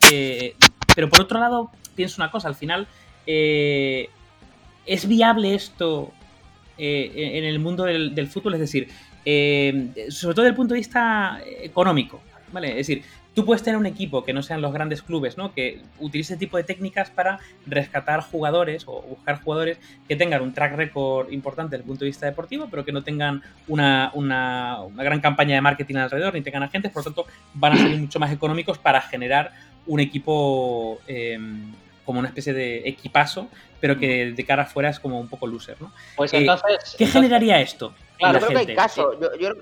[0.95, 2.87] pero por otro lado, pienso una cosa, al final
[3.25, 4.09] eh,
[4.85, 6.11] ¿es viable esto
[6.77, 8.55] eh, en el mundo del, fútbol?
[8.55, 8.87] Es decir,
[9.25, 12.69] eh, sobre todo desde el punto de vista económico, ¿vale?
[12.71, 15.53] Es decir, tú puedes tener un equipo que no sean los grandes clubes, ¿no?
[15.53, 20.53] Que utilice este tipo de técnicas para rescatar jugadores o buscar jugadores que tengan un
[20.53, 24.79] track record importante desde el punto de vista deportivo, pero que no tengan una, una
[24.97, 28.19] gran campaña de marketing alrededor, ni tengan agentes, por lo tanto van a ser mucho
[28.19, 29.51] más económicos para generar
[29.85, 30.99] un equipo
[32.05, 33.47] como una especie de equipazo,
[33.79, 35.91] pero que de cara afuera es como un poco loser, ¿no?
[36.15, 36.95] Pues eh, entonces...
[36.97, 37.93] ¿Qué generaría esto?
[38.17, 39.17] Claro, yo creo que hay casos,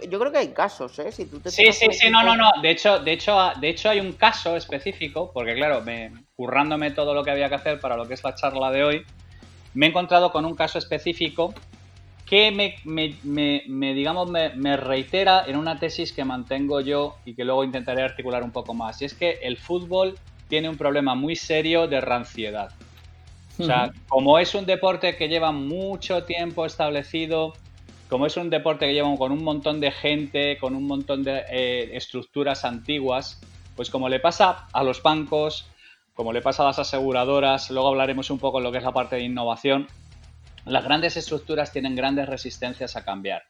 [0.10, 1.12] yo, creo que hay casos, ¿eh?
[1.12, 2.51] Si tú sí, sí, sí, no, no, no.
[2.62, 7.13] De hecho, de hecho, de hecho hay un caso específico, porque claro, me, currándome todo
[7.13, 9.06] lo que había que hacer para lo que es la charla de hoy,
[9.73, 11.54] me he encontrado con un caso específico
[12.32, 17.43] que me, me, me, digamos, me, reitera en una tesis que mantengo yo y que
[17.43, 19.01] luego intentaré articular un poco más.
[19.01, 20.17] Y es que el fútbol
[20.51, 22.71] tiene un problema muy serio de ranciedad.
[23.57, 27.53] O sea, como es un deporte que lleva mucho tiempo establecido,
[28.09, 31.43] como es un deporte que lleva con un montón de gente, con un montón de
[31.49, 33.39] eh, estructuras antiguas,
[33.77, 35.69] pues como le pasa a los bancos,
[36.15, 38.91] como le pasa a las aseguradoras, luego hablaremos un poco de lo que es la
[38.91, 39.87] parte de innovación,
[40.65, 43.43] las grandes estructuras tienen grandes resistencias a cambiar.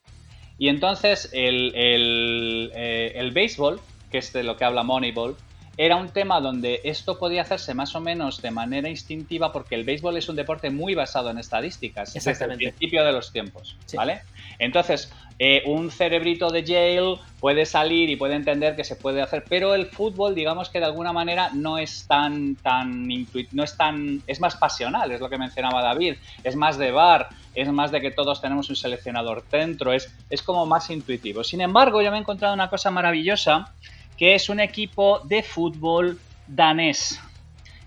[0.60, 5.36] Y entonces el, el, eh, el béisbol, que es de lo que habla Moneyball,
[5.84, 9.84] era un tema donde esto podía hacerse más o menos de manera instintiva porque el
[9.84, 14.22] béisbol es un deporte muy basado en estadísticas desde el principio de los tiempos, ¿vale?
[14.60, 19.44] Entonces, eh, un cerebrito de Yale puede salir y puede entender que se puede hacer,
[19.50, 23.08] pero el fútbol, digamos que de alguna manera no es tan, tan
[23.52, 27.30] no es tan, es más pasional, es lo que mencionaba David, es más de bar,
[27.56, 31.44] es más de que todos tenemos un seleccionador dentro, es, es como más intuitivo.
[31.44, 33.74] Sin embargo, yo me he encontrado una cosa maravillosa
[34.22, 37.20] que es un equipo de fútbol danés,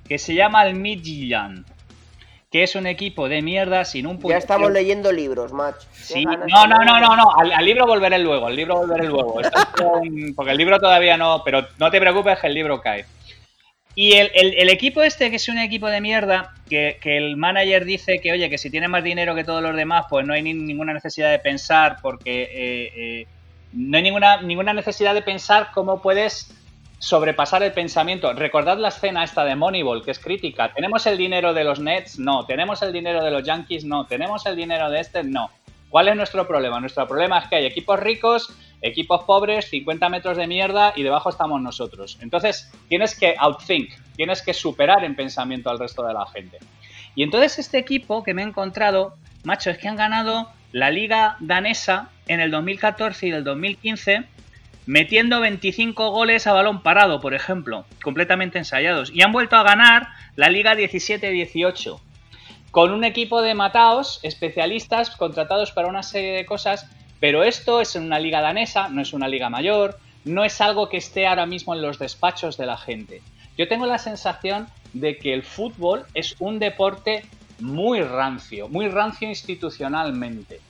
[0.05, 1.65] que se llama el Midtjylland,
[2.51, 4.31] que es un equipo de mierda sin un punto.
[4.31, 5.87] Ya estamos leyendo libros, macho.
[5.93, 9.41] Sí, no, no, no, no, no, al, libro volveré luego, al libro volveré luego.
[10.35, 13.05] porque el libro todavía no, pero no te preocupes que el libro cae.
[13.95, 18.33] Y el, equipo este, que es un equipo de mierda, que, el manager dice que,
[18.33, 21.31] oye, que si tiene más dinero que todos los demás, pues no hay ninguna necesidad
[21.31, 23.27] de pensar porque eh, eh,
[23.75, 26.55] no hay ninguna, ninguna necesidad de pensar cómo puedes
[26.99, 28.33] sobrepasar el pensamiento.
[28.33, 30.73] Recordad la escena esta de Moneyball, que es crítica.
[30.73, 32.19] ¿Tenemos el dinero de los Nets?
[32.19, 32.47] No.
[32.47, 33.85] ¿Tenemos el dinero de los Yankees?
[33.85, 34.07] No.
[34.07, 35.25] ¿Tenemos el dinero de este?
[35.25, 35.51] No.
[35.91, 36.81] ¿Cuál es nuestro problema?
[36.81, 41.29] Nuestro problema es que hay equipos ricos, equipos pobres, 50 metros de mierda y debajo
[41.29, 42.19] estamos nosotros.
[42.21, 46.59] Entonces tienes que outthink, tienes que superar en pensamiento al resto de la gente.
[47.15, 51.37] Y entonces este equipo que me he encontrado, macho, es que han ganado la liga
[51.39, 54.25] danesa en el 2014 y el 2015
[54.87, 59.13] metiendo 25 goles a balón parado, por ejemplo, completamente ensayados.
[59.15, 62.01] Y han vuelto a ganar la Liga 17-18,
[62.73, 67.95] con un equipo de mataos, especialistas, contratados para una serie de cosas, pero esto es
[67.95, 71.73] una liga danesa, no es una liga mayor, no es algo que esté ahora mismo
[71.77, 73.23] en los despachos de la gente.
[73.57, 77.23] Yo tengo la sensación de que el fútbol es un deporte
[77.61, 80.61] muy rancio, muy rancio institucionalmente.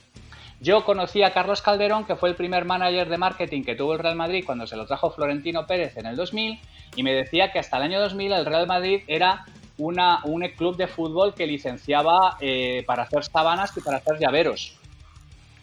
[0.61, 3.99] Yo conocí a Carlos Calderón, que fue el primer manager de marketing que tuvo el
[3.99, 6.59] Real Madrid cuando se lo trajo Florentino Pérez en el 2000,
[6.95, 9.45] y me decía que hasta el año 2000 el Real Madrid era
[9.77, 14.77] una, un club de fútbol que licenciaba eh, para hacer sábanas y para hacer llaveros.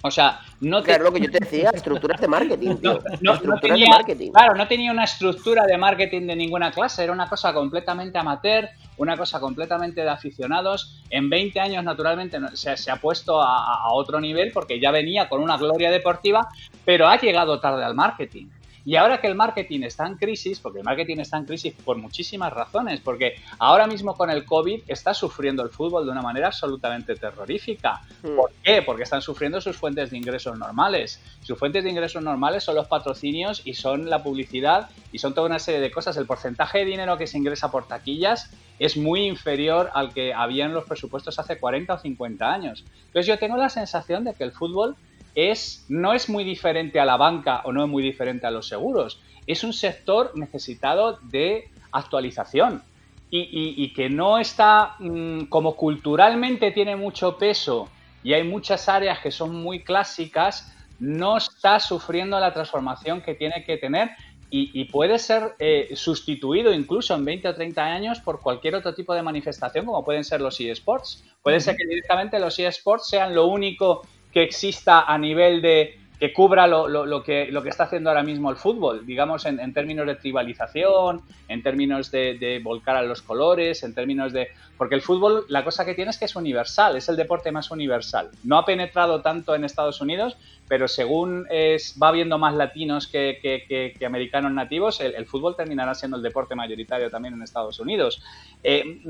[0.04, 2.98] O sea, no Claro, lo que yo te decía, estructuras de marketing, tío.
[3.20, 4.32] No, tenía, marketing.
[4.32, 8.68] Claro, no tenía una estructura de marketing de ninguna clase, era una cosa completamente amateur,
[8.96, 11.02] una cosa completamente de aficionados.
[11.08, 15.28] En 20 años, naturalmente, se, se ha puesto a, a otro nivel porque ya venía
[15.28, 16.48] con una gloria deportiva,
[16.84, 18.46] pero ha llegado tarde al marketing.
[18.84, 21.96] Y ahora que el marketing está en crisis, porque el marketing está en crisis por
[21.98, 26.48] muchísimas razones, porque ahora mismo con el COVID está sufriendo el fútbol de una manera
[26.48, 28.00] absolutamente terrorífica.
[28.22, 28.36] Hmm.
[28.36, 28.82] ¿Por qué?
[28.82, 31.20] Porque están sufriendo sus fuentes de ingresos normales.
[31.42, 35.46] Sus fuentes de ingresos normales son los patrocinios y son la publicidad y son toda
[35.46, 36.16] una serie de cosas.
[36.16, 40.64] El porcentaje de dinero que se ingresa por taquillas es muy inferior al que había
[40.64, 42.84] en los presupuestos hace 40 o 50 años.
[43.06, 44.96] Entonces yo tengo la sensación de que el fútbol
[45.34, 48.68] es, no es muy diferente a la banca o no es muy diferente a los
[48.68, 49.20] seguros.
[49.46, 52.82] Es un sector necesitado de actualización
[53.34, 57.88] y, que no está, mm, como culturalmente tiene mucho peso
[58.22, 63.64] y hay muchas áreas que son muy clásicas, no está sufriendo la transformación que tiene
[63.64, 64.10] que tener
[64.54, 69.14] y, puede ser eh, sustituido incluso en 20 o 30 años por cualquier otro tipo
[69.14, 71.24] de manifestación, como pueden ser los eSports.
[71.42, 76.32] Puede ser que directamente los eSports sean lo único que exista a nivel de que
[76.32, 80.06] cubra lo, lo, que, lo que está haciendo ahora mismo el fútbol, digamos en, términos
[80.06, 84.46] de tribalización, en términos de, volcar a los colores, en términos de...
[84.78, 87.72] Porque el fútbol, la cosa que tiene es que es universal, es el deporte más
[87.72, 88.30] universal.
[88.44, 90.36] No ha penetrado tanto en Estados Unidos,
[90.68, 96.18] pero según es, va habiendo más latinos que, que, americanos nativos, el, fútbol terminará siendo
[96.18, 98.22] el deporte mayoritario también en Estados Unidos.
[98.62, 99.00] Eh,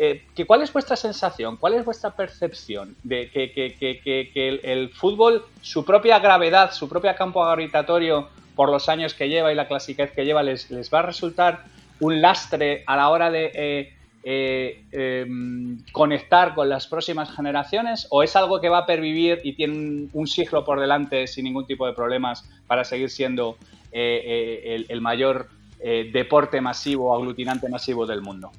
[0.00, 1.56] eh, ¿Cuál es vuestra sensación?
[1.56, 8.28] ¿Cuál es vuestra percepción de que, el, fútbol, su propia gravedad, su propio campo gravitatorio
[8.54, 11.64] por los años que lleva y la clasicidad que lleva, les, va a resultar
[11.98, 18.06] un lastre a la hora de eh, eh, em, conectar con las próximas generaciones?
[18.10, 21.66] ¿O es algo que va a pervivir y tiene un, siglo por delante sin ningún
[21.66, 23.58] tipo de problemas para seguir siendo
[23.90, 25.48] el, el, mayor
[25.80, 28.52] deporte masivo, aglutinante masivo del mundo?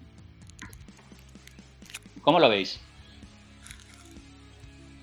[2.22, 2.80] ¿Cómo lo veis?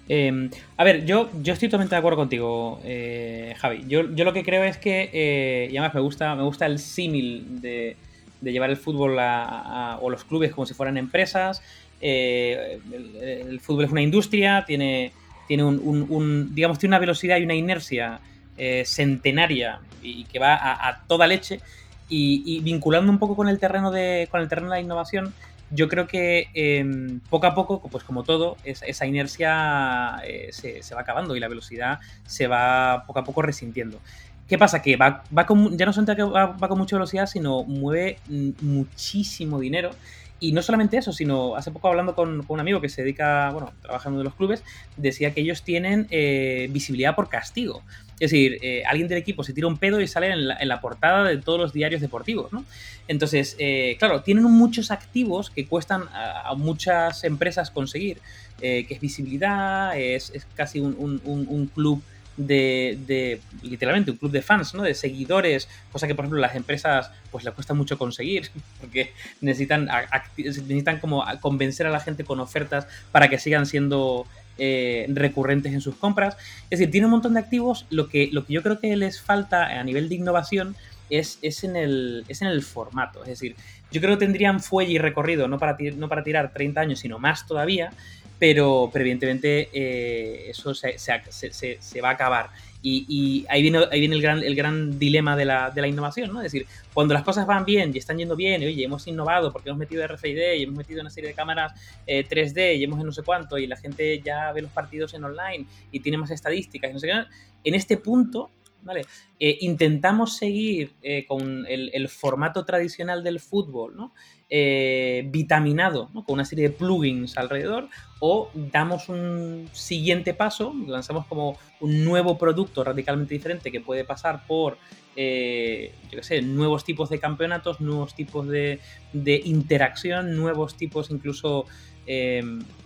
[0.08, 3.84] Em, a ver, yo, yo estoy totalmente de acuerdo contigo, eh, Javi.
[3.88, 7.60] Yo, lo que creo es que, eh, y además me gusta, me gusta el símil
[7.60, 7.96] de,
[8.40, 11.62] de llevar el fútbol o los clubes como si fueran empresas.
[12.00, 12.80] Eh,
[13.22, 15.12] el, fútbol es una industria, tiene,
[15.48, 18.20] tiene un, digamos, tiene una velocidad y una inercia
[18.56, 21.60] eh, centenaria y, que va a, toda leche.
[22.08, 25.34] Y, vinculando un poco con el terreno de, con el terreno de la innovación,
[25.70, 31.00] yo creo que em, poco a poco, pues como todo, esa inercia eh, se, va
[31.00, 34.00] acabando y la velocidad se va poco a poco resintiendo.
[34.48, 34.80] ¿Qué pasa?
[34.80, 38.18] Que va, con, ya no solamente va, va con mucha velocidad, sino mueve
[38.60, 39.90] muchísimo dinero.
[40.38, 43.72] Y no solamente eso, sino hace poco hablando con, un amigo que se dedica, bueno,
[43.80, 44.62] trabajando en los clubes,
[44.96, 47.82] decía que ellos tienen eh, visibilidad por castigo.
[48.20, 51.24] Es decir, eh, alguien del equipo se tira un pedo y sale en la, portada
[51.24, 52.64] de todos los diarios deportivos, ¿no?
[53.08, 58.18] Entonces, eh, claro, tienen muchos activos que cuestan a, muchas empresas conseguir,
[58.58, 62.02] que es visibilidad, es, casi un club
[62.36, 64.82] de, literalmente un club de fans, ¿no?
[64.82, 69.88] De seguidores, cosa que por ejemplo las empresas pues les cuesta mucho conseguir porque necesitan,
[70.36, 74.26] necesitan como convencer a la gente con ofertas para que sigan siendo
[74.58, 76.36] eh, recurrentes en sus compras.
[76.70, 79.20] Es decir, tiene un montón de activos, lo que, lo que yo creo que les
[79.20, 80.76] falta a nivel de innovación
[81.10, 83.22] es, es, en el, es en el formato.
[83.22, 83.54] Es decir,
[83.90, 87.18] yo creo que tendrían fuelle y recorrido, no para, no para tirar 30 años, sino
[87.18, 87.92] más todavía,
[88.38, 92.50] pero, evidentemente eh, eso se, va a acabar.
[92.82, 96.32] Y, ahí viene, ahí viene el, gran, el gran dilema de la, de la, innovación,
[96.32, 96.38] ¿no?
[96.40, 99.52] Es decir, cuando las cosas van bien y están yendo bien, y oye, hemos innovado
[99.52, 101.72] porque hemos metido RFID y hemos metido una serie de cámaras
[102.06, 105.24] 3D eh, y hemos no sé cuánto, y la gente ya ve los partidos en
[105.24, 107.24] online y tiene más estadísticas y no sé qué,
[107.64, 108.52] en este punto
[108.86, 109.02] ¿vale?
[109.38, 110.94] Eh, intentamos seguir
[111.28, 114.12] con el, formato tradicional del fútbol, ¿no?
[114.48, 117.88] Eh, vitaminado, con una serie de plugins alrededor,
[118.20, 124.46] o damos un siguiente paso, lanzamos como un nuevo producto radicalmente diferente que puede pasar
[124.46, 124.78] por,
[125.16, 128.78] eh, yo qué sé, nuevos tipos de campeonatos, nuevos tipos de,
[129.12, 131.66] interacción, nuevos tipos incluso,
[132.06, 132.44] eh,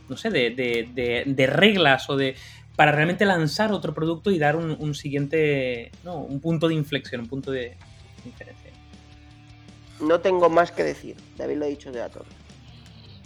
[0.08, 2.36] no sé, de, reglas o de
[2.76, 7.50] para realmente lanzar otro producto y dar un, siguiente, un punto de inflexión, un punto
[7.50, 7.76] de
[8.24, 8.70] diferencia
[10.00, 11.16] no tengo más que decir.
[11.37, 12.24] David lo ha dicho de todo.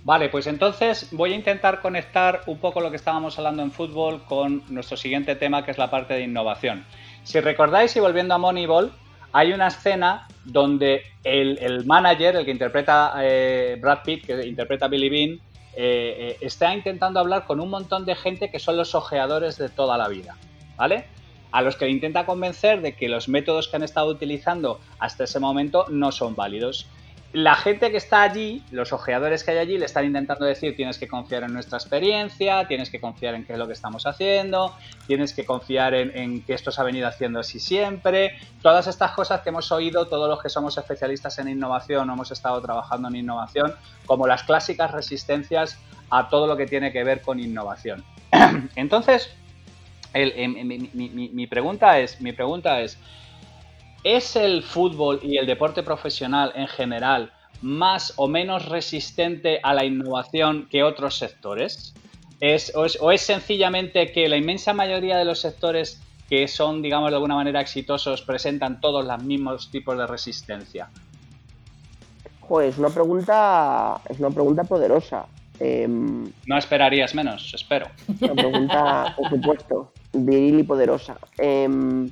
[0.05, 4.23] Vale, pues entonces voy a intentar conectar un poco lo que estábamos hablando en fútbol
[4.25, 6.85] con nuestro siguiente tema, que es la parte de innovación.
[7.23, 8.93] Si recordáis y volviendo a Moneyball,
[9.33, 15.09] hay una escena donde el, manager, el que interpreta eh, Brad Pitt, que interpreta Billy
[15.09, 15.41] Bean,
[15.77, 19.69] eh, eh, está intentando hablar con un montón de gente que son los ojeadores de
[19.69, 20.37] toda la vida,
[20.77, 21.07] ¿vale?
[21.55, 25.23] a los que le intenta convencer de que los métodos que han estado utilizando hasta
[25.23, 26.89] ese momento no son válidos.
[27.35, 30.99] La gente que está allí, los ojeadores que hay allí, le están intentando decir tienes
[30.99, 34.73] que confiar en nuestra experiencia, tienes que confiar en qué es lo que estamos haciendo,
[35.09, 38.39] tienes que confiar en, que esto se ha venido haciendo así siempre.
[38.63, 42.31] Todas estas cosas que hemos oído todos los que somos especialistas en innovación o hemos
[42.31, 43.75] estado trabajando en innovación,
[44.07, 45.77] como las clásicas resistencias
[46.11, 48.05] a todo lo que tiene que ver con innovación.
[48.77, 49.35] Entonces,
[50.15, 52.97] mi, pregunta es, mi pregunta es,
[54.05, 59.85] ¿es el fútbol y el deporte profesional en general más o menos resistente a la
[59.85, 61.95] innovación que otros sectores?
[62.41, 67.17] ¿Es, o, es, sencillamente que la inmensa mayoría de los sectores que son, digamos, de
[67.17, 70.91] alguna manera exitosos presentan todos los mismos tipos de resistencia?
[72.47, 75.27] Pues una pregunta, es una pregunta poderosa.
[75.59, 77.87] Em, no esperarías menos, espero.
[78.21, 81.17] Una pregunta, por supuesto viril y poderosa.
[81.39, 82.11] Em,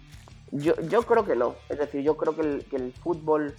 [0.52, 1.56] yo, yo, creo que no.
[1.68, 3.54] Es decir, yo creo que el, fútbol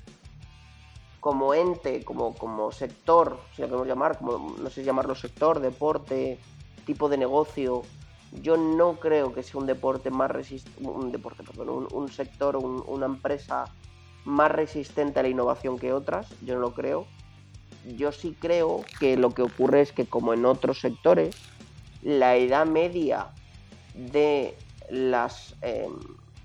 [1.20, 6.38] como ente, como, como sector, si lo queremos llamar, como no sé llamarlo sector, deporte,
[6.86, 7.84] tipo de negocio,
[8.42, 13.06] yo no creo que sea un deporte más resistente, un deporte, perdón, un, sector, una
[13.06, 13.66] empresa
[14.26, 17.06] más resistente a la innovación que otras, yo no lo creo.
[17.98, 21.36] Yo sí creo que lo que ocurre es que como en otros sectores,
[22.02, 23.28] la edad media
[23.94, 24.56] de
[24.90, 25.94] las, em,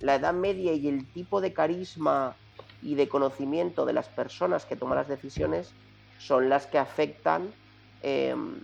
[0.00, 2.36] la edad media y el tipo de carisma
[2.80, 5.74] y de conocimiento de las personas que toman las decisiones
[6.18, 7.54] son las que afectan
[8.02, 8.60] em,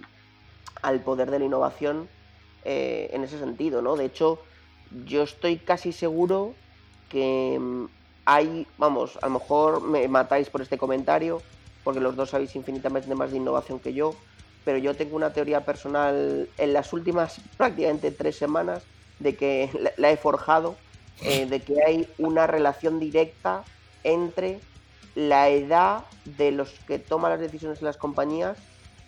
[0.82, 2.08] al poder de la innovación
[2.64, 3.96] eh, en ese sentido, ¿no?
[3.96, 4.40] De hecho,
[5.06, 6.54] yo estoy casi seguro
[7.08, 7.88] que em,
[8.24, 11.42] hay, vamos, a lo mejor me matáis por este comentario,
[11.82, 14.16] porque los dos sabéis infinitamente más de innovación que yo,
[14.64, 20.10] pero yo tengo una teoría personal en las últimas prácticamente tres semanas de que la,
[20.10, 20.78] he forjado,
[21.22, 23.64] eh, de que hay una relación directa
[24.02, 24.60] entre
[25.14, 28.58] la edad de los que toman las decisiones en las compañías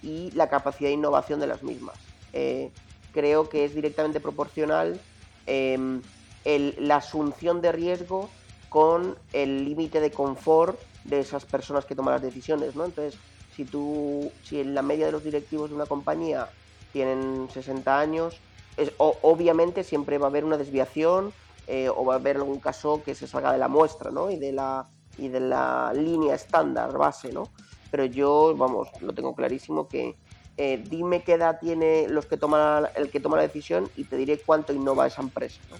[0.03, 1.97] y la capacidad de innovación de las mismas.
[2.33, 2.71] Eh,
[3.13, 5.01] creo que es directamente proporcional
[5.47, 6.03] em,
[6.45, 8.31] la asunción de riesgo
[8.69, 12.85] con el límite de confort de esas personas que toman las decisiones, ¿no?
[12.85, 13.19] Entonces,
[13.55, 16.49] si tú, si en la media de los directivos de una compañía
[16.93, 18.37] tienen 60 años,
[18.77, 21.33] es, obviamente siempre va a haber una desviación
[21.67, 24.31] eh, o va a haber algún caso que se salga de la muestra, ¿no?
[24.31, 24.87] Y de la,
[25.19, 27.51] y de la línea estándar base, ¿no?
[27.91, 30.17] Pero yo, vamos, lo tengo clarísimo que
[30.57, 34.17] eh, dime qué edad tiene los que toman el que toma la decisión y te
[34.17, 35.77] diré cuánto innova esa empresa, ¿no?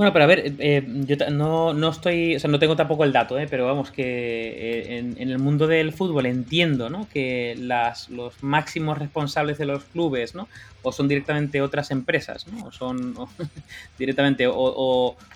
[0.00, 3.12] Bueno, pero a ver, eh, yo no, no, estoy, o sea, no tengo tampoco el
[3.12, 3.46] dato, ¿eh?
[3.50, 7.06] pero vamos, que eh, en, el mundo del fútbol entiendo, ¿no?
[7.12, 10.48] Que las, los máximos responsables de los clubes, ¿no?
[10.80, 12.68] O son directamente otras empresas, ¿no?
[12.68, 13.14] O son
[13.98, 14.54] directamente, o,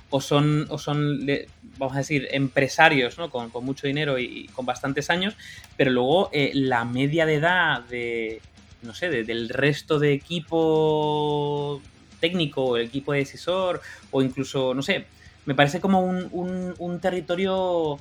[0.09, 1.27] o, son, o son,
[1.77, 3.29] vamos a decir, empresarios, ¿no?
[3.29, 5.37] Con, con mucho dinero y, con bastantes años,
[5.77, 8.41] pero luego eh, la media de edad de,
[8.81, 11.83] no sé, del resto de equipo
[12.25, 15.05] técnico o el equipo decisor o incluso, no sé,
[15.45, 17.99] me parece como un, territorio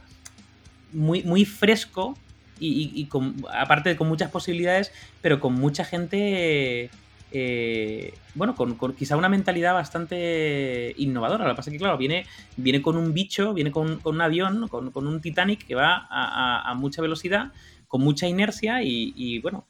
[0.94, 2.16] muy, muy fresco
[2.58, 6.90] y, con, aparte con muchas posibilidades, pero con mucha gente,
[7.34, 11.44] eh, bueno, con, quizá una mentalidad bastante innovadora.
[11.44, 14.70] Lo que pasa es que, claro, viene, viene con un bicho, viene con, un avión,
[14.70, 17.52] con, un Titanic que va a, mucha velocidad,
[17.90, 19.66] con mucha inercia y, bueno,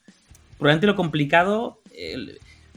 [0.60, 1.80] probablemente lo complicado...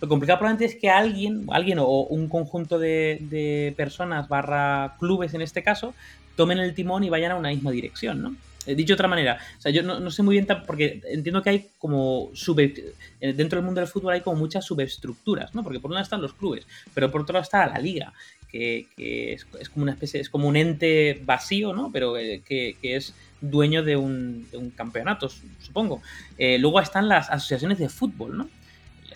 [0.01, 5.40] Lo complicado probablemente es que alguien, alguien o un conjunto de, personas barra clubes en
[5.40, 5.94] este caso,
[6.36, 8.36] tomen el timón y vayan a una misma dirección, ¿no?
[8.66, 11.51] Eh, dicho de otra manera, o sea, yo no, sé muy bien, porque entiendo que
[11.51, 12.74] hay como sube,
[13.20, 15.62] eh, dentro del mundo del fútbol hay como muchas subestructuras, ¿no?
[15.62, 18.12] Porque por un lado están los clubes, pero por otro lado está la liga,
[18.51, 21.90] que, es, como una especie, es como un ente vacío, ¿no?
[21.92, 25.28] Pero eh, que, es dueño de un, campeonato,
[25.61, 26.03] supongo.
[26.38, 28.49] luego están las asociaciones de fútbol, ¿no?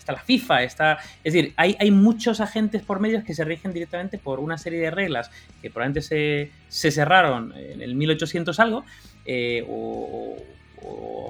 [0.01, 0.97] Está la FIFA, está...
[1.23, 4.79] Es decir, hay, hay muchos agentes por medios que se rigen directamente por una serie
[4.79, 5.31] de reglas
[5.61, 8.83] que probablemente se, se cerraron en el 1800 algo,
[9.25, 10.37] eh, o,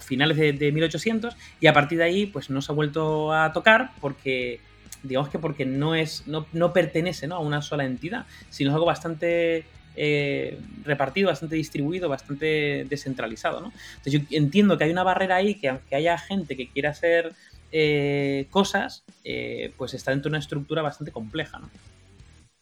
[0.01, 3.91] finales de, 1800, y a partir de ahí pues no se ha vuelto a tocar
[3.99, 4.59] porque
[5.03, 7.35] digamos que porque no es no, no pertenece ¿no?
[7.35, 9.65] a una sola entidad, sino es algo bastante
[9.95, 13.59] eh, repartido, bastante distribuido, bastante descentralizado.
[13.59, 13.73] ¿no?
[13.97, 17.33] Entonces yo entiendo que hay una barrera ahí, que aunque haya gente que quiera hacer
[17.71, 21.69] eh, cosas, eh, pues está dentro de una estructura bastante compleja, ¿no?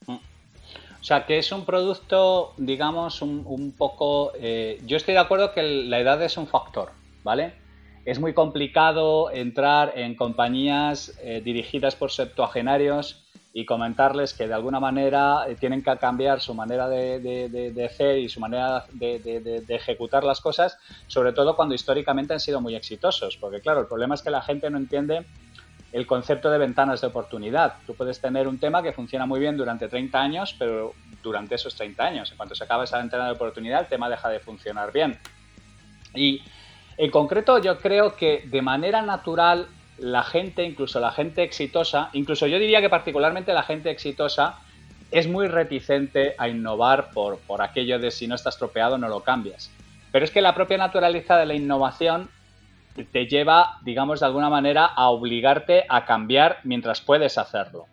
[0.07, 4.33] O sea, que es un producto, digamos, un, poco...
[4.35, 6.91] Eh, yo estoy de acuerdo que la edad es un factor,
[7.23, 7.53] ¿vale?
[8.03, 15.45] Es muy complicado entrar en compañías dirigidas por septuagenarios y comentarles que de alguna manera
[15.47, 20.39] eh, tienen que cambiar su manera de, de, hacer y su manera de, ejecutar las
[20.39, 20.77] cosas,
[21.07, 23.37] sobre todo cuando históricamente han sido muy exitosos.
[23.37, 25.25] Porque claro, el problema es que la gente no entiende
[25.91, 27.73] el concepto de ventanas de oportunidad.
[27.87, 30.93] Tú puedes tener un tema que funciona muy bien durante 30 años, pero
[31.23, 34.29] durante esos 30 años, en cuanto se acaba esa ventana de oportunidad, el tema deja
[34.29, 35.17] de funcionar bien.
[36.13, 36.43] Y
[36.97, 39.67] en concreto yo creo que de manera natural
[40.01, 44.59] la gente, incluso la gente exitosa, incluso yo diría que particularmente la gente exitosa,
[45.11, 49.21] es muy reticente a innovar por, por aquello de si no estás tropeado no lo
[49.21, 49.71] cambias.
[50.11, 52.29] Pero es que la propia naturaleza de la innovación
[53.11, 57.85] te lleva, digamos, de alguna manera a obligarte a cambiar mientras puedes hacerlo.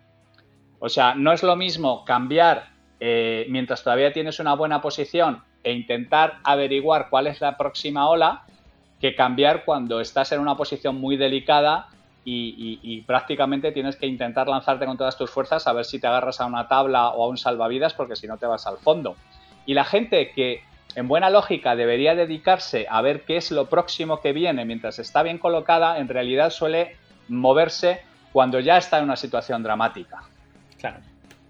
[0.79, 5.71] O sea, no es lo mismo cambiar eh, mientras todavía tienes una buena posición e
[5.71, 8.45] intentar averiguar cuál es la próxima ola
[8.99, 11.87] que cambiar cuando estás en una posición muy delicada
[12.29, 16.41] y, prácticamente tienes que intentar lanzarte con todas tus fuerzas a ver si te agarras
[16.41, 19.15] a una tabla o a un salvavidas porque si no te vas al fondo.
[19.65, 20.61] Y la gente que
[20.95, 25.23] en buena lógica debería dedicarse a ver qué es lo próximo que viene mientras está
[25.23, 26.97] bien colocada, en realidad suele
[27.29, 28.01] moverse
[28.33, 30.23] cuando ya está en una situación dramática.
[30.79, 30.97] Claro.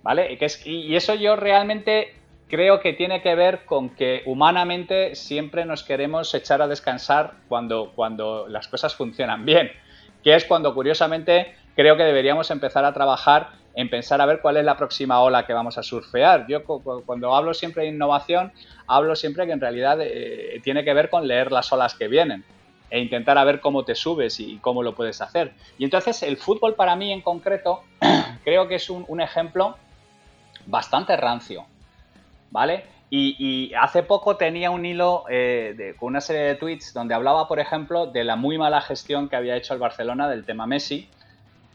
[0.04, 0.38] ¿Vale?
[0.66, 2.14] Y, y eso yo realmente
[2.48, 7.92] creo que tiene que ver con que humanamente siempre nos queremos echar a descansar cuando,
[7.96, 9.72] cuando las cosas funcionan bien
[10.24, 14.58] que es cuando curiosamente creo que deberíamos empezar a trabajar en pensar a ver cuál
[14.58, 16.48] es la próxima ola que vamos a surfear.
[16.48, 18.52] Yo cuando hablo siempre de innovación,
[18.88, 22.44] hablo siempre que en realidad eh, tiene que ver con leer las olas que vienen
[22.90, 25.54] e intentar a ver cómo te subes y cómo lo puedes hacer.
[25.78, 27.84] Y entonces el fútbol para mí en concreto
[28.44, 29.78] creo que es un, ejemplo
[30.66, 31.66] bastante rancio,
[32.50, 32.86] ¿vale?
[33.10, 37.60] Y, hace poco tenía un hilo eh, con una serie de tweets donde hablaba, por
[37.60, 41.10] ejemplo, de la muy mala gestión que había hecho el Barcelona del tema Messi.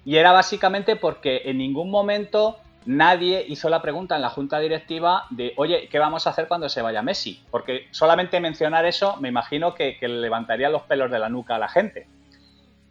[0.05, 5.25] Y era básicamente porque en ningún momento nadie hizo la pregunta en la junta directiva
[5.31, 7.41] de, oye, ¿qué vamos a hacer cuando se vaya Messi?
[7.51, 11.59] Porque solamente mencionar eso me imagino que, que levantaría los pelos de la nuca a
[11.59, 12.09] la gente.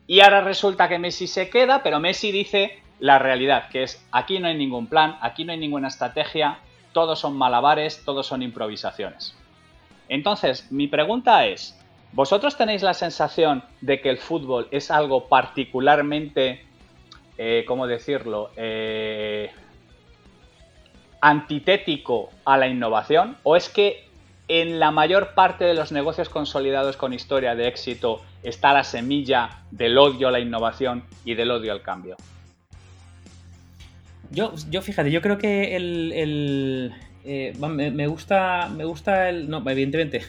[0.08, 4.40] Y ahora resulta que Messi se queda, pero Messi dice la realidad, que es, aquí
[4.40, 6.60] no hay ningún plan, aquí no hay ninguna estrategia,
[6.94, 9.36] todos son malabares, todos son improvisaciones.
[10.10, 11.80] Entonces, mi pregunta es,
[12.12, 16.66] ¿vosotros tenéis la sensación de que el fútbol es algo particularmente,
[17.38, 19.52] eh, ¿cómo decirlo?, eh,
[21.22, 23.38] antitético a la innovación?
[23.44, 24.10] ¿O es que
[24.48, 29.62] en la mayor parte de los negocios consolidados con historia de éxito está la semilla
[29.72, 32.18] del odio a la innovación y del odio al cambio?
[34.32, 39.50] Yo, yo fíjate, yo creo que el, eh, me, gusta, me gusta el.
[39.50, 40.22] No, evidentemente,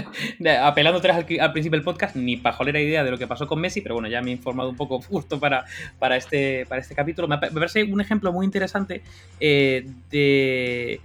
[0.62, 3.80] apelando al, al, principio del podcast, ni pajolera idea de lo que pasó con Messi,
[3.80, 5.64] pero bueno, ya me he informado un poco justo para,
[5.98, 7.26] para, este, para este capítulo.
[7.26, 9.02] Me, parece un ejemplo muy interesante
[9.40, 11.00] eh, de,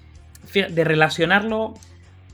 [0.53, 1.73] de relacionarlo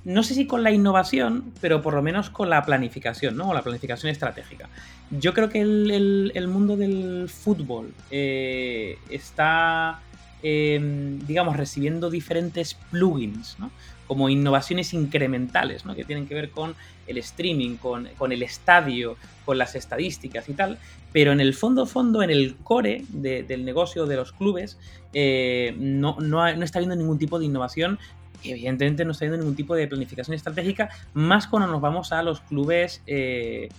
[0.04, 3.50] no sé si con la innovación, pero por lo menos con la planificación, ¿no?
[3.50, 4.70] O la planificación estratégica.
[5.12, 10.02] Yo creo que el, mundo del fútbol eh, está
[10.44, 13.70] Em, digamos, recibiendo diferentes plugins, ¿no?
[14.08, 15.94] como innovaciones incrementales, ¿no?
[15.96, 16.76] que tienen que ver con
[17.06, 20.80] el streaming, con, el estadio, con las estadísticas y tal,
[21.14, 24.80] pero en el fondo, fondo, en el core del negocio de los clubes,
[25.14, 28.00] eh, no, no, está habiendo ningún tipo de innovación
[28.44, 32.42] evidentemente no está habiendo ningún tipo de planificación estratégica, más cuando nos vamos a los
[32.42, 33.70] clubes eh,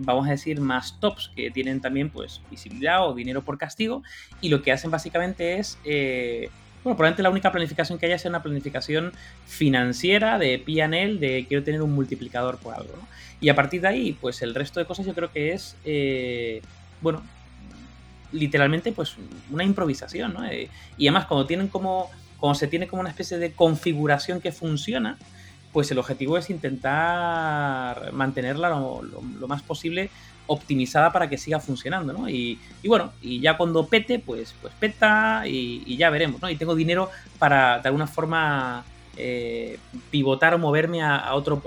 [0.00, 4.02] vamos a decir, más tops que tienen también pues visibilidad o dinero por castigo
[4.40, 6.48] y lo que hacen básicamente es, eh,
[6.82, 9.12] bueno, probablemente la única planificación que haya sea una planificación
[9.46, 13.06] financiera de P&L, de quiero tener un multiplicador por algo, ¿no?
[13.40, 16.62] Y a partir de ahí, pues el resto de cosas yo creo que es, eh,
[17.00, 17.22] bueno,
[18.32, 19.16] literalmente pues
[19.50, 20.46] una improvisación, ¿no?
[20.46, 22.10] Eh, y además cuando tienen como,
[22.40, 25.18] cuando se tiene como una especie de configuración que funciona,
[25.72, 29.02] pues el objetivo es intentar mantenerla lo,
[29.46, 30.10] más posible
[30.46, 32.28] optimizada para que siga funcionando, ¿no?
[32.28, 36.50] Y, bueno, y ya cuando pete, pues, pues peta y, ya veremos, ¿no?
[36.50, 38.84] Y tengo dinero para de alguna forma
[39.16, 39.78] eh,
[40.10, 41.60] pivotar o moverme a, otro,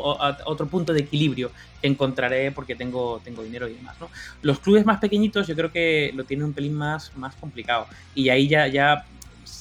[0.70, 1.52] punto de equilibrio
[1.82, 4.10] que encontraré porque tengo, tengo dinero y demás, ¿no?
[4.42, 8.30] Los clubes más pequeñitos yo creo que lo tienen un pelín más, más complicado y
[8.30, 9.06] ahí ya, ya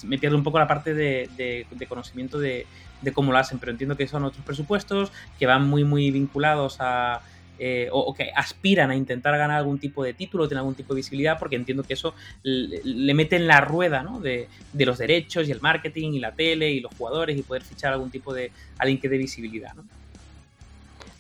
[0.05, 2.66] me pierdo un poco la parte de conocimiento de,
[3.03, 6.76] de cómo lo hacen, pero entiendo que son otros presupuestos que van muy, muy vinculados
[6.80, 7.20] a,
[7.59, 10.99] eh, o, que aspiran a intentar ganar algún tipo de título, tener algún tipo de
[10.99, 14.20] visibilidad, porque entiendo que eso le, mete en la rueda ¿no?
[14.20, 17.93] de, los derechos y el marketing y la tele y los jugadores y poder fichar
[17.93, 19.74] algún tipo de alguien que dé visibilidad.
[19.74, 19.85] ¿no?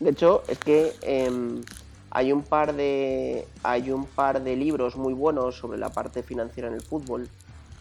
[0.00, 1.62] De hecho, es que em,
[2.10, 6.68] hay un par de hay un par de libros muy buenos sobre la parte financiera
[6.68, 7.28] en el fútbol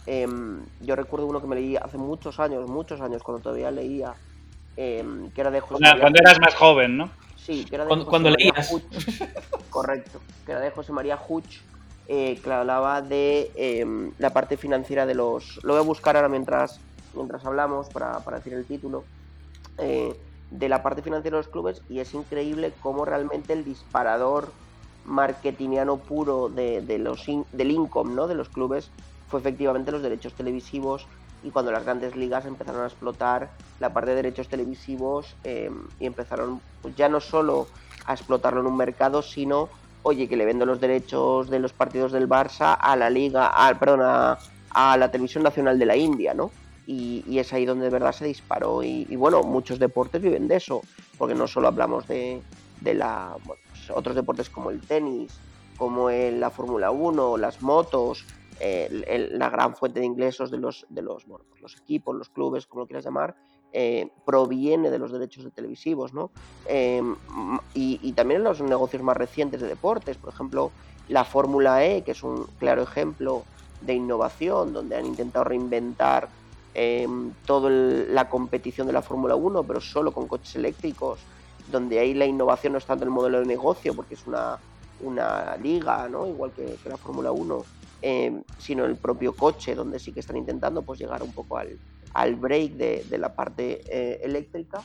[0.06, 4.14] Em, yo recuerdo uno que me leí hace muchos años, muchos años, cuando todavía leía,
[4.76, 7.10] em, que era de José María Cuando eras más joven, ¿no?
[7.38, 8.72] Sí, que era de cuando, José María leías.
[9.70, 11.62] correcto, que era de José María Huch,
[12.08, 15.60] eh, que hablaba de em, la parte financiera de los...
[15.64, 16.80] Lo voy a buscar ahora mientras,
[17.14, 19.04] mientras hablamos para, para decir el título.
[19.78, 20.16] Eh,
[20.52, 24.52] de la parte financiera de los clubes y es increíble cómo realmente el disparador
[25.06, 28.28] marketingiano puro de, de los del income ¿no?
[28.28, 28.92] de los clubes
[29.32, 31.08] fue efectivamente los derechos televisivos
[31.42, 36.06] y cuando las grandes ligas empezaron a explotar la parte de derechos televisivos em, y
[36.06, 37.68] empezaron pues, ya no solo
[38.06, 39.70] a explotarlo en un mercado, sino,
[40.04, 43.74] oye, que le vendo los derechos de los partidos del Barça a la liga, a,
[43.80, 44.38] perdón, a,
[44.98, 46.52] la televisión nacional de la India, ¿no?
[46.86, 50.82] Y, es ahí donde de verdad se disparó y, bueno, muchos deportes viven de eso,
[51.18, 52.42] porque no solo hablamos de,
[52.84, 53.60] la, pues,
[53.94, 55.32] otros deportes como el tenis,
[55.78, 58.26] como la Fórmula 1, las motos,
[58.62, 62.82] la gran fuente de ingresos de los, de los, pues los equipos, los clubes, como
[62.82, 63.36] lo quieras llamar,
[63.74, 66.32] eh, proviene de los derechos de televisivos, ¿no?
[66.66, 67.16] Em,
[67.74, 70.72] y, también en los negocios más recientes de deportes, por ejemplo,
[71.08, 73.44] la Fórmula E, que es un claro ejemplo
[73.80, 76.28] de innovación, donde han intentado reinventar
[76.74, 81.20] em, toda la competición de la Fórmula 1, pero solo con coches eléctricos,
[81.72, 84.58] donde ahí la innovación no es tanto el modelo de negocio, porque es una,
[85.00, 86.28] una liga, ¿no?
[86.28, 87.64] Igual que, que la Fórmula 1,
[88.04, 91.80] Em, sino el propio coche, donde sí que están intentando pues, llegar un poco al,
[92.16, 94.84] al break de, la parte eh, eléctrica.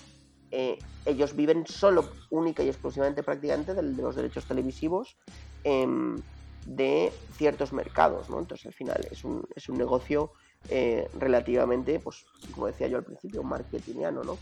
[0.51, 5.17] Eh, ellos viven solo, única y exclusivamente prácticamente de, los derechos televisivos
[5.65, 6.21] em,
[6.67, 8.39] de ciertos mercados, ¿no?
[8.39, 10.33] Entonces al final es un, es un negocio
[10.69, 14.39] eh, relativamente, pues como decía yo al principio, marketingiano, ¿no?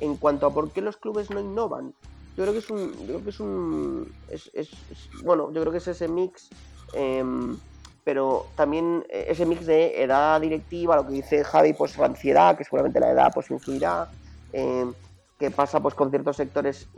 [0.00, 1.94] En cuanto a por qué los clubes no innovan,
[2.36, 4.68] yo creo que es un, yo creo que es un, es, es,
[5.24, 6.48] bueno, yo creo que es ese mix
[6.94, 7.56] em,
[8.08, 12.56] pero también eh, ese mix de edad directiva, lo que dice Javi, pues la ansiedad,
[12.56, 14.08] que seguramente la edad pues influirá,
[14.54, 14.90] eh,
[15.38, 16.88] que pasa pues con ciertos sectores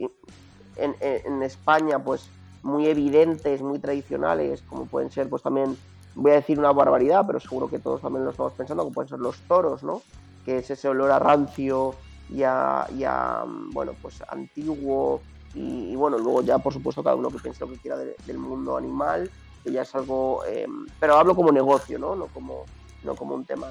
[0.77, 2.31] en, España pues
[2.63, 5.77] muy evidentes, muy tradicionales, como pueden ser pues también,
[6.15, 9.09] voy a decir una barbaridad, pero seguro que todos también lo estamos pensando, como pueden
[9.09, 10.03] ser los toros, ¿no?
[10.45, 11.97] Que es ese olor a rancio
[12.29, 15.23] ya, ya bueno, pues antiguo
[15.55, 18.77] y, bueno, luego ya por supuesto cada uno que piense lo que quiera del mundo
[18.77, 19.29] animal,
[19.63, 22.15] que ya es algo, em, pero hablo como negocio, ¿no?
[22.15, 22.65] No como,
[23.03, 23.69] no como un tema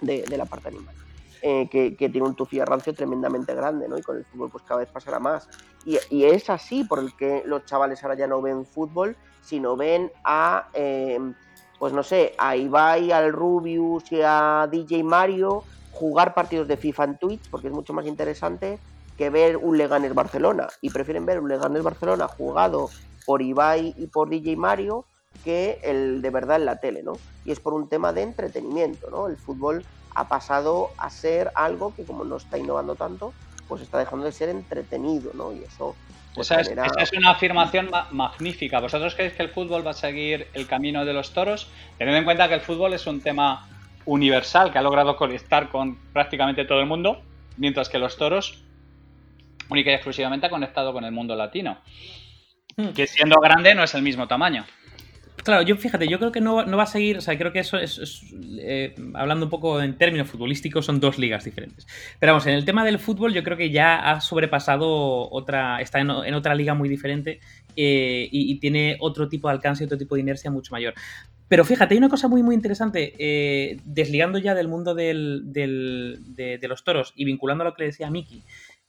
[0.00, 0.94] de, de, la parte animal.
[1.42, 2.36] Eh, que, tiene un
[2.66, 3.98] rancio tremendamente grande, ¿no?
[3.98, 5.48] Y con el fútbol pues cada vez pasará más.
[5.84, 9.76] Y, y, es así por el que los chavales ahora ya no ven fútbol, sino
[9.76, 11.34] ven a, em,
[11.78, 17.04] pues no sé, a Ibai, al Rubius y a DJ Mario jugar partidos de FIFA
[17.04, 18.78] en Twitch, porque es mucho más interesante
[19.16, 20.68] que ver un Leganes Barcelona.
[20.80, 22.88] Y prefieren ver un Leganes Barcelona jugado
[23.26, 25.06] por Ibai y por DJ Mario
[25.44, 27.14] que el de verdad en la tele, ¿no?
[27.44, 29.26] Y es por un tema de entretenimiento, ¿no?
[29.26, 33.32] El fútbol ha pasado a ser algo que como no está innovando tanto,
[33.68, 35.52] pues está dejando de ser entretenido, ¿no?
[35.52, 35.96] Y eso...
[36.34, 38.80] Pues esa, es, una afirmación magnífica.
[38.80, 41.68] ¿Vosotros creéis que el fútbol va a seguir el camino de los toros?
[41.98, 43.68] Teniendo en cuenta que el fútbol es un tema
[44.06, 47.20] universal que ha logrado conectar con prácticamente todo el mundo,
[47.58, 48.64] mientras que los toros
[49.68, 51.78] única y exclusivamente ha conectado con el mundo latino.
[52.94, 54.64] Que siendo grande no es el mismo tamaño.
[55.44, 57.76] Claro, yo fíjate, yo creo que no, va a seguir, o sea, creo que eso
[57.76, 58.22] es,
[58.58, 61.86] eh, hablando un poco en términos futbolísticos, son dos ligas diferentes.
[62.20, 65.98] Pero vamos, en el tema del fútbol yo creo que ya ha sobrepasado otra, está
[65.98, 67.40] en, otra liga muy diferente
[67.74, 70.94] eh, y, tiene otro tipo de alcance, otro tipo de inercia mucho mayor.
[71.48, 76.68] Pero fíjate, hay una cosa muy muy interesante, eh, desligando ya del mundo de, de,
[76.68, 78.44] los toros y vinculando a lo que le decía Miki,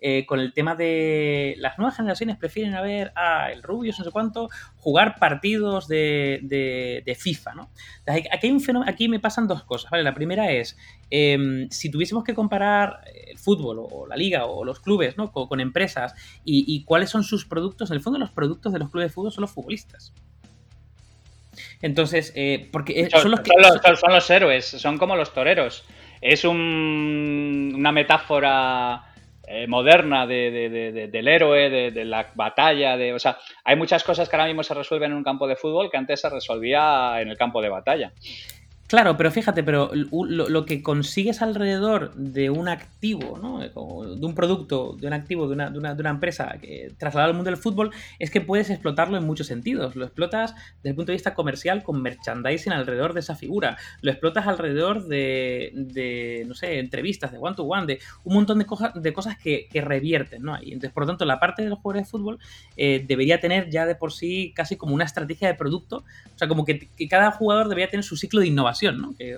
[0.06, 4.04] eh, con el tema de las nuevas generaciones prefieren a ver a el Rubio, no
[4.04, 7.70] sé cuánto, jugar partidos de, FIFA, ¿no?
[8.06, 10.04] Aquí, un me pasan dos cosas, ¿vale?
[10.04, 10.78] La primera es,
[11.10, 15.32] em, si tuviésemos que comparar el fútbol o la liga o los clubes, ¿no?
[15.32, 19.08] Con, empresas y, cuáles son sus productos, en el fondo los productos de los clubes
[19.08, 20.14] de fútbol son los futbolistas.
[21.82, 23.40] Entonces, eh, porque son, los
[24.00, 25.86] son, los, héroes, son como los toreros.
[26.20, 29.13] Es una metáfora
[29.46, 34.36] eh, moderna de, del héroe, de, la batalla, de, o sea, hay muchas cosas que
[34.36, 37.38] ahora mismo se resuelven en un campo de fútbol que antes se resolvía en el
[37.38, 38.14] campo de batalla.
[38.88, 43.60] Claro, pero fíjate, pero lo, que consigues alrededor de un activo, ¿no?
[43.60, 47.58] de un producto, de un activo, de una, de empresa que trasladado al mundo del
[47.58, 49.96] fútbol, es que puedes explotarlo en muchos sentidos.
[49.96, 53.78] Lo explotas desde el punto de vista comercial con merchandising alrededor de esa figura.
[54.02, 58.92] Lo explotas alrededor de, de no sé, entrevistas, de one-to-one, de un montón de, cosas,
[58.94, 60.62] de cosas que, revierten, ¿no?
[60.62, 62.40] Y entonces, por lo tanto, la parte del juego de fútbol
[62.78, 66.04] eh, debería tener ya de por sí casi como una estrategia de producto.
[66.36, 69.38] O sea, como que, que cada jugador debería tener su ciclo de innovación que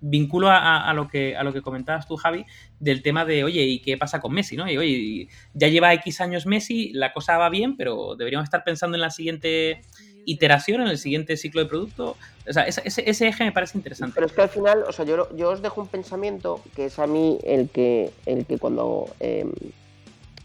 [0.00, 2.44] vinculo a, lo que, a lo que comentabas tú, Javi,
[2.78, 4.56] del tema de, oye, ¿y qué pasa con Messi?
[4.56, 4.70] ¿no?
[4.70, 8.96] Y oye, ya lleva X años Messi, la cosa va bien, pero deberíamos estar pensando
[8.96, 9.82] en la siguiente
[10.26, 12.16] iteración, en el siguiente ciclo de producto.
[12.48, 14.14] O sea, ese, eje me parece interesante.
[14.14, 16.98] Pero es que al final, o sea, yo, yo os dejo un pensamiento que es
[16.98, 19.52] a mí el que, el que cuando em,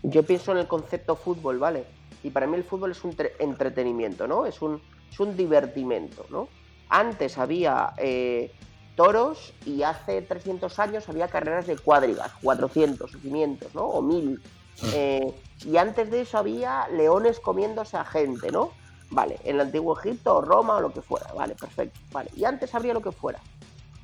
[0.03, 1.83] yo pienso en el concepto fútbol, ¿vale?
[2.23, 4.45] Y para mí el fútbol es un entretenimiento, ¿no?
[4.45, 6.47] Es un, es un divertimento, ¿no?
[6.91, 8.51] Antes había eh,
[8.97, 13.85] toros y hace 300 años había carreras de cuadrigas, 400 o 500, ¿no?
[13.85, 14.41] O 1000.
[14.43, 14.87] Ah.
[14.93, 15.33] Eh,
[15.65, 18.71] y antes de eso había leones comiéndose a gente, ¿no?
[19.09, 21.97] Vale, en el antiguo Egipto o Roma o lo que fuera, vale, perfecto.
[22.11, 23.39] Vale, y antes habría lo que fuera.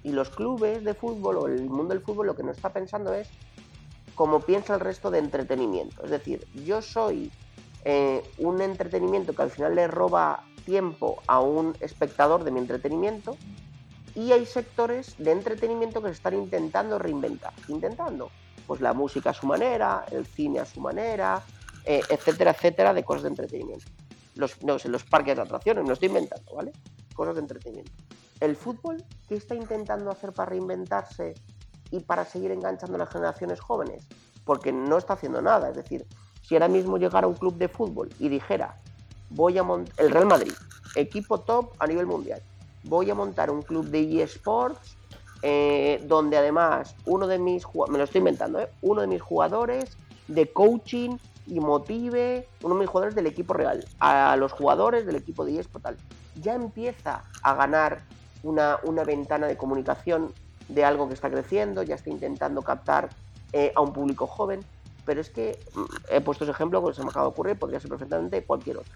[0.04, 3.14] Y los clubes de fútbol o el mundo del fútbol lo que no está pensando
[3.14, 3.28] es
[4.16, 6.06] cómo piensa el resto de entretenimiento.
[6.06, 7.34] Es decir, yo soy
[7.90, 13.38] eh, un entretenimiento que al final le roba tiempo a un espectador de mi entretenimiento
[14.14, 17.54] y hay sectores de entretenimiento que se están intentando reinventar.
[17.70, 18.30] Intentando,
[18.68, 21.42] pues la música a su manera, el cine a su manera,
[21.86, 23.86] eh, etcétera, etcétera, de cosas de entretenimiento.
[24.36, 26.74] Los, no sé, los parques de atracciones, lo estoy inventando, ¿vale?
[27.16, 27.94] Cosas de entretenimiento.
[28.42, 31.36] El fútbol, ¿qué está intentando hacer para reinventarse
[31.90, 34.06] y para seguir enganchando a las generaciones jóvenes?
[34.44, 35.70] Porque no está haciendo nada.
[35.70, 36.06] Es decir,
[36.48, 38.76] si ahora mismo llegara un club de fútbol y dijera,
[39.30, 40.54] voy a montar, el Real Madrid,
[40.96, 42.42] equipo top a nivel mundial,
[42.84, 44.96] voy a montar un club de eSports
[45.42, 48.70] eh, donde además uno de mis, me lo estoy inventando, ¿eh?
[48.82, 49.98] uno de mis jugadores
[50.30, 51.18] de coaching
[51.48, 55.60] y motive, uno de mis jugadores del equipo real, a los jugadores del equipo de
[55.60, 55.98] eSports, tal.
[56.42, 58.04] Ya empieza a ganar
[58.44, 60.34] una, una ventana de comunicación
[60.70, 63.10] de algo que está creciendo, ya está intentando captar
[63.54, 64.60] eh, a un público joven,
[65.08, 67.80] pero es que mm, he puesto ese ejemplo que se me acaba de ocurrir, podría
[67.80, 68.94] ser perfectamente cualquier otro.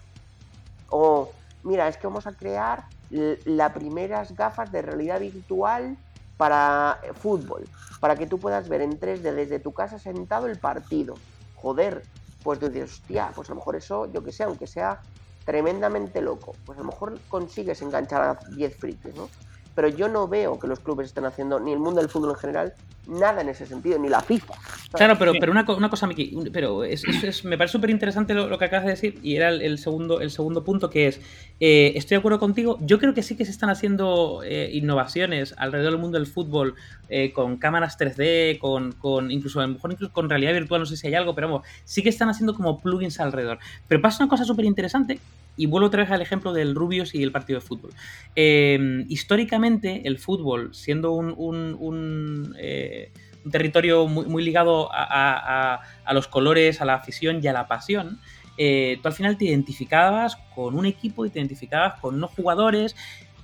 [0.90, 1.32] O,
[1.64, 5.96] mira, es que vamos a crear las primeras gafas de realidad virtual
[6.36, 7.66] para eh, fútbol,
[8.00, 11.14] para que tú puedas ver en 3D desde tu casa sentado el partido.
[11.56, 12.04] Joder,
[12.42, 15.00] pues tú dices, hostia, pues a lo mejor eso, yo que sé, aunque sea
[15.44, 19.28] tremendamente loco, pues a lo mejor consigues enganchar a 10 frikis, ¿no?
[19.74, 22.36] Pero yo no veo que los clubes estén haciendo, ni el mundo del fútbol en
[22.36, 22.74] general,
[23.06, 24.54] nada en ese sentido, ni la FIFA.
[24.92, 27.04] Claro, pero, pero una, una cosa, Miki, pero es,
[27.44, 30.62] me parece súper interesante lo, que acabas de decir y era el, segundo, el segundo
[30.64, 31.20] punto que es,
[31.58, 35.54] eh, estoy de acuerdo contigo, yo creo que sí que se están haciendo eh, innovaciones
[35.56, 36.74] alrededor del mundo del fútbol
[37.08, 40.86] eh, con cámaras 3D, con, con, incluso a lo mejor incluso con realidad virtual, no
[40.86, 43.58] sé si hay algo, pero vamos, sí que están haciendo como plugins alrededor.
[43.88, 45.18] Pero pasa una cosa súper interesante
[45.56, 47.90] y vuelvo otra vez al ejemplo del Rubius y el partido de fútbol.
[48.34, 53.12] Em, históricamente, el fútbol, siendo un, eh,
[53.50, 55.80] territorio muy, ligado a,
[56.12, 58.20] los colores, a la afición y a la pasión,
[58.56, 62.94] eh, tú al final te identificabas con un equipo y te identificabas con unos jugadores.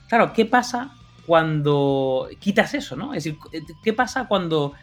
[0.08, 0.94] Claro, ¿qué pasa
[1.26, 3.12] cuando quitas eso, no?
[3.12, 3.38] Es decir,
[3.82, 4.74] ¿qué pasa cuando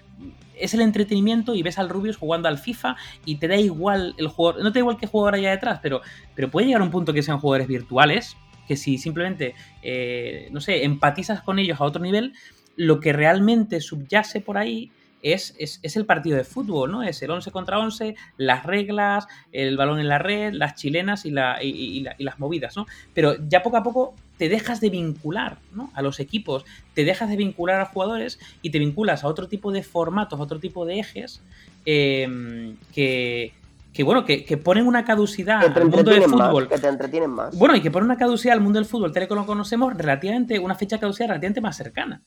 [0.60, 2.96] es el entretenimiento y ves al Rubius jugando al FIFA
[3.26, 6.02] y te da igual el jugador, no te da igual qué jugador haya detrás, pero,
[6.36, 8.38] pero puede llegar a un punto que sean jugadores virtuales,
[8.68, 12.34] que si simplemente, eh, no sé, empatizas con ellos a otro nivel,
[12.76, 14.92] lo que realmente subyace por ahí
[15.22, 17.02] es, es, el partido de fútbol, ¿no?
[17.02, 21.32] Es el 11 contra 11, las reglas, el balón en la red, las chilenas y,
[21.32, 22.86] la, y, las movidas, ¿no?
[23.14, 25.92] Pero ya poco a poco te dejas de vincular ¿no?
[25.94, 29.72] a los equipos, te dejas de vincular a jugadores y te vinculas a otro tipo
[29.72, 31.42] de formatos, a otro tipo de ejes
[31.86, 33.54] em, que,
[33.94, 36.68] que bueno, que, ponen una caducidad al mundo del fútbol.
[36.68, 37.58] que te entretienen más.
[37.58, 39.96] Bueno, y que ponen una caducidad al mundo del fútbol, tal y como lo conocemos,
[39.96, 42.22] relativamente, una fecha de caducidad relativamente más cercana.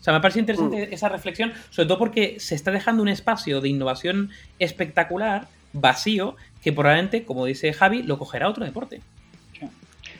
[0.00, 0.92] O sea, me parece interesante mm.
[0.92, 6.72] esa reflexión, sobre todo porque se está dejando un espacio de innovación espectacular, vacío, que
[6.72, 9.00] probablemente, como dice Javi, lo cogerá otro deporte.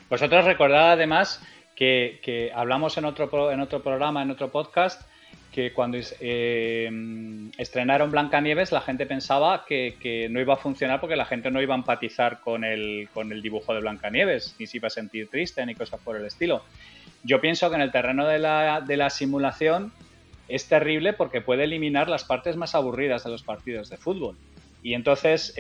[0.09, 1.43] Vosotros recordad además
[1.75, 5.03] que, hablamos en otro, en otro programa, en otro podcast,
[5.53, 6.91] que cuando eh,
[7.59, 11.75] estrenaron Blancanieves la gente pensaba que, no iba a funcionar porque la gente no iba
[11.75, 15.65] a empatizar con el, con el dibujo de Blancanieves, ni se iba a sentir triste
[15.65, 16.65] ni cosas por el estilo.
[17.23, 19.93] Yo pienso que en el terreno de la, simulación
[20.49, 24.37] es terrible porque puede eliminar las partes más aburridas de los partidos de fútbol.
[24.83, 25.55] Y entonces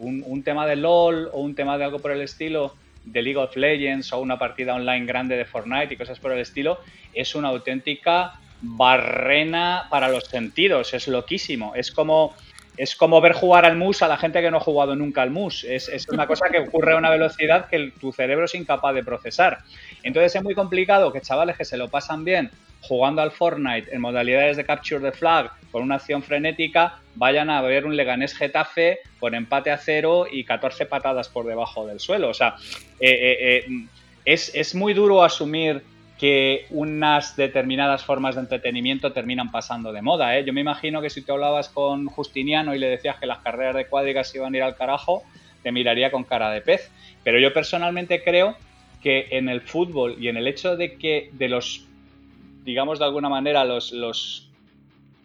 [0.00, 2.74] un, tema de LOL o un tema de algo por el estilo
[3.04, 6.40] de League of Legends o una partida online grande de Fortnite y cosas por el
[6.40, 6.80] estilo
[7.12, 11.74] es una auténtica barrena para los sentidos, es loquísimo.
[11.74, 12.34] Es como,
[12.76, 15.30] es como ver jugar al mus a la gente que no ha jugado nunca al
[15.30, 15.64] mus.
[15.64, 19.58] Es, una cosa que ocurre a una velocidad que tu cerebro es incapaz de procesar.
[20.02, 22.50] Entonces es muy complicado que chavales que se lo pasan bien
[22.80, 27.62] jugando al Fortnite en modalidades de Capture the Flag con una acción frenética vayan a
[27.62, 32.28] ver un Leganés Getafe con empate a cero y 14 patadas por debajo del suelo.
[32.28, 32.56] O sea,
[33.00, 35.82] eh, eh, eh, es muy duro asumir
[36.18, 40.38] que unas determinadas formas de entretenimiento terminan pasando de moda.
[40.40, 43.74] Yo me imagino que si te hablabas con Justiniano y le decías que las carreras
[43.74, 45.24] de cuadrigas iban a ir al carajo,
[45.62, 46.90] te miraría con cara de pez.
[47.24, 48.56] Pero yo personalmente creo
[49.02, 51.86] que en el fútbol y en el hecho de que de los,
[52.64, 54.48] digamos de alguna manera, los, los,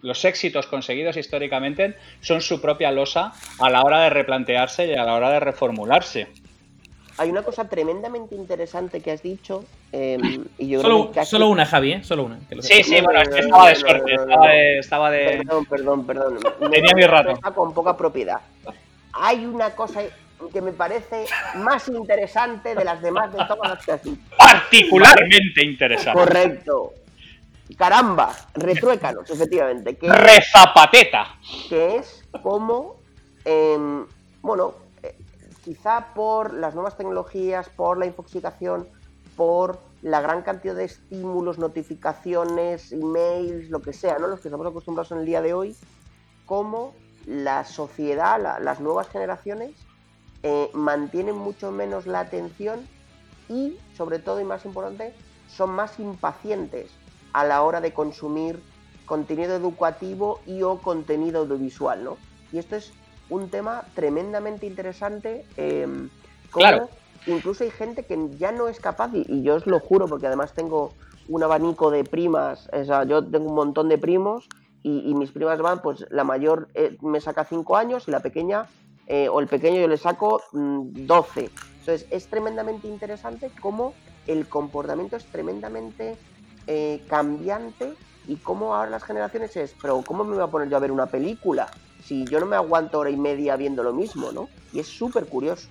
[0.02, 5.04] los éxitos conseguidos históricamente son su propia losa a la hora de replantearse y a
[5.04, 6.28] la hora de reformularse.
[7.20, 9.65] Hay una cosa tremendamente interesante que has dicho.
[9.91, 12.03] Em, y yo solo, solo una, Javi, ¿eh?
[12.03, 12.39] Solo una.
[12.61, 14.15] sí, sí, bueno, es que estaba de suerte.
[14.80, 16.39] estaba, de, Perdón, perdón, perdón.
[16.72, 17.38] Tenía mi rato.
[17.53, 18.39] Con poca propiedad.
[19.11, 20.01] Hay una cosa
[20.53, 24.01] que me parece más interesante de las demás de todas las que has
[24.38, 26.17] Particularmente interesante.
[26.17, 26.93] Correcto.
[27.78, 29.97] Caramba, retruécanos, efectivamente.
[29.97, 31.36] Que Rezapateta.
[31.67, 32.95] Que es como,
[33.43, 34.05] em,
[34.41, 34.74] bueno,
[35.70, 38.88] quizá por las nuevas tecnologías, por la infoxicación,
[39.38, 44.26] por la gran cantidad de estímulos, notificaciones, emails, lo que sea, ¿no?
[44.26, 45.76] Los que estamos acostumbrados en el día de hoy,
[46.47, 46.95] como
[47.28, 49.76] la sociedad, las nuevas generaciones
[50.41, 52.88] eh, mantienen mucho menos la atención
[53.47, 55.13] y, sobre todo y más importante,
[55.49, 56.89] son más impacientes
[57.32, 58.59] a la hora de consumir
[59.05, 62.17] contenido educativo y o contenido audiovisual, ¿no?
[62.51, 62.91] Y esto es
[63.30, 65.46] un tema tremendamente interesante.
[65.58, 66.10] Em,
[66.52, 66.90] claro.
[67.28, 70.54] Incluso hay gente que ya no es capaz, y, yo os lo juro, porque además
[70.54, 70.94] tengo
[71.28, 74.48] un abanico de primas, o sea, yo tengo un montón de primos
[74.82, 78.68] y, mis primas van, pues la mayor eh, me saca 5 años y la pequeña
[79.08, 81.42] eh, o el pequeño yo le saco 12.
[81.42, 81.46] Mm,
[81.80, 83.94] Entonces es tremendamente interesante cómo
[84.28, 86.18] el comportamiento es tremendamente
[86.68, 87.94] eh, cambiante
[88.28, 90.92] y cómo ahora las generaciones es, pero ¿cómo me voy a poner yo a ver
[90.92, 91.70] una película?
[92.10, 94.49] Si yo no me aguanto hora y media viendo lo mismo, ¿no?
[94.74, 95.70] Y es súper curioso.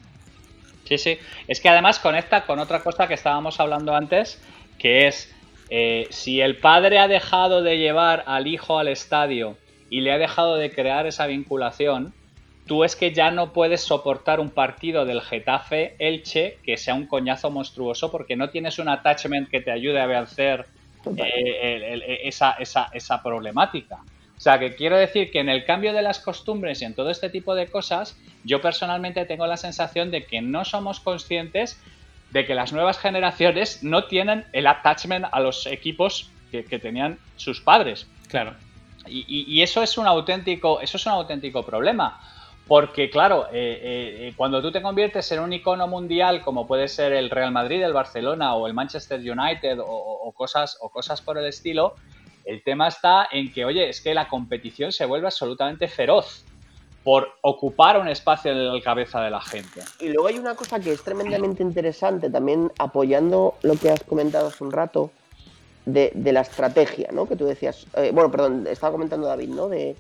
[0.85, 1.19] Sí, sí.
[1.49, 4.41] Es que además conecta con otra cosa que estábamos hablando antes,
[4.79, 5.35] que es
[5.69, 9.57] eh, si el padre ha dejado de llevar al hijo al estadio
[9.91, 12.15] y le ha dejado de crear esa vinculación,
[12.69, 17.09] tú es que ya no puedes soportar un partido del Getafe Elche que sea un
[17.09, 20.67] coñazo monstruoso porque no tienes un attachment que te ayude a vencer
[21.17, 23.99] eh, esa, esa, esa problemática.
[24.39, 27.11] O sea, que quiero decir que en el cambio de las costumbres y en todo
[27.11, 31.83] este tipo de cosas, yo personalmente tengo la sensación de que no somos conscientes
[32.31, 37.61] de que las nuevas generaciones no tienen el attachment a los equipos que, tenían sus
[37.61, 38.07] padres.
[38.29, 38.55] Claro.
[39.07, 42.21] Y, eso es un auténtico, eso es un auténtico problema.
[42.69, 47.13] Porque, claro, eh, eh, cuando tú te conviertes en un icono mundial, como puede ser
[47.13, 51.47] el Real Madrid, el Barcelona o el Manchester United o, cosas, o cosas por el
[51.47, 51.97] estilo,
[52.49, 56.45] el tema está en que, oye, es que la competición se vuelve absolutamente feroz
[57.05, 59.83] por ocupar un espacio en la cabeza de la gente.
[60.01, 64.49] Y luego hay una cosa que es tremendamente interesante, también apoyando lo que has comentado
[64.49, 65.11] hace un rato,
[65.85, 67.27] de, la estrategia, ¿no?
[67.27, 69.69] Que tú decías, eh, bueno, perdón, estaba comentando David, ¿no?
[69.69, 69.97] De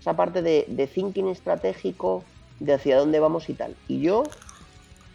[0.00, 2.24] esa parte de, thinking estratégico,
[2.58, 3.76] de hacia dónde vamos y tal.
[3.88, 4.24] Y yo,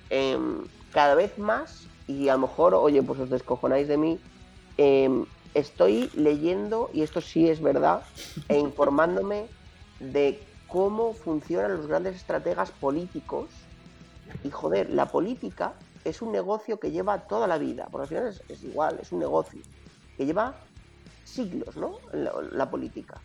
[0.10, 4.20] em, cada vez más, y a lo mejor, oye, pues os descojonáis de mí,
[4.78, 8.04] em, estoy leyendo, y esto sí es verdad,
[8.50, 9.48] e informándome
[10.00, 13.50] de cómo funcionan los grandes estrategas políticos.
[14.44, 15.74] Y joder, la política
[16.04, 19.20] es un negocio que lleva toda la vida, por al final es, igual, es un
[19.20, 19.62] negocio
[20.16, 20.56] que lleva
[21.26, 21.98] siglos, ¿no?
[22.14, 23.20] La, política.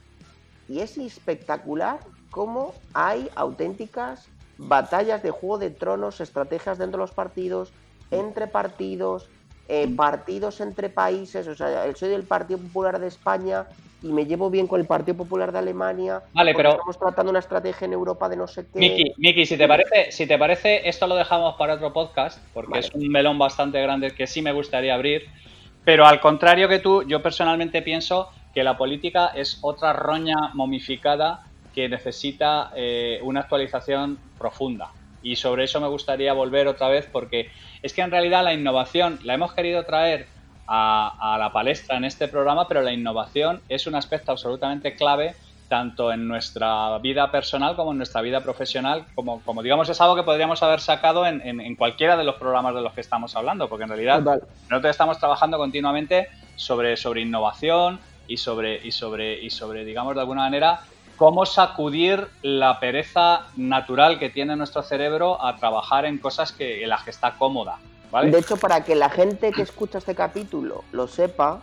[0.68, 2.00] Y es espectacular
[2.30, 4.26] cómo hay auténticas
[4.58, 7.72] batallas de juego de tronos, estrategias dentro de los partidos,
[8.10, 9.28] entre partidos,
[9.68, 11.46] eh, partidos entre países.
[11.46, 13.66] O sea, soy del Partido Popular de España
[14.02, 16.22] y me llevo bien con el Partido Popular de Alemania.
[16.32, 18.78] Vale, pero estamos tratando una estrategia en Europa de no sé qué.
[18.78, 22.80] Miki, Miki, si te parece, si te parece, esto lo dejamos para otro podcast porque
[22.80, 25.26] es un melón bastante grande que sí me gustaría abrir.
[25.84, 31.40] Pero al contrario que tú, yo personalmente pienso que la política es otra roña momificada
[31.74, 34.90] que necesita eh, una actualización profunda.
[35.22, 37.50] Y sobre eso me gustaría volver otra vez porque
[37.82, 40.26] es que en realidad la innovación la hemos querido traer
[40.66, 45.34] a, la palestra en este programa, pero la innovación es un aspecto absolutamente clave
[45.68, 50.16] tanto en nuestra vida personal como en nuestra vida profesional, como, como digamos es algo
[50.16, 53.84] que podríamos haber sacado en, cualquiera de los programas de los que estamos hablando, porque
[53.84, 54.20] en realidad
[54.68, 60.20] nosotros estamos trabajando continuamente sobre, sobre innovación y sobre, y sobre, y sobre, digamos, de
[60.20, 60.80] alguna manera,
[61.22, 66.88] cómo sacudir la pereza natural que tiene nuestro cerebro a trabajar en cosas que, en
[66.88, 67.78] las que está cómoda.
[68.24, 71.60] De hecho, para que la gente que escucha este capítulo lo sepa,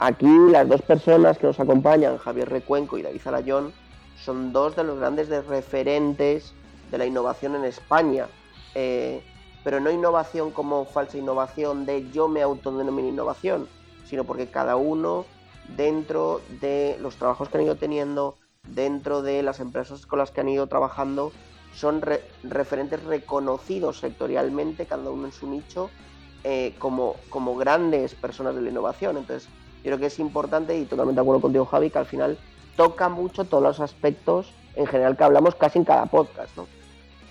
[0.00, 3.72] aquí las dos personas que nos acompañan, Javier Recuenco y David Alayón,
[4.20, 6.52] son dos de los grandes referentes
[6.90, 8.26] de la innovación en España.
[8.74, 9.22] Eh,
[9.62, 13.68] pero no innovación como falsa innovación de yo me autodenomino innovación,
[14.06, 15.24] sino porque cada uno
[15.76, 18.34] dentro de los trabajos que han ido teniendo,
[18.74, 21.32] dentro de las empresas con las que han ido trabajando,
[21.74, 22.02] son
[22.42, 25.90] referentes reconocidos sectorialmente, cada uno en su nicho,
[26.44, 29.16] eh, como, como grandes personas de la innovación.
[29.16, 29.48] Entonces,
[29.82, 32.38] creo que es importante y totalmente de acuerdo contigo, Javi, que al final
[32.76, 36.66] toca mucho todos los aspectos en general que hablamos casi en cada podcast, ¿no?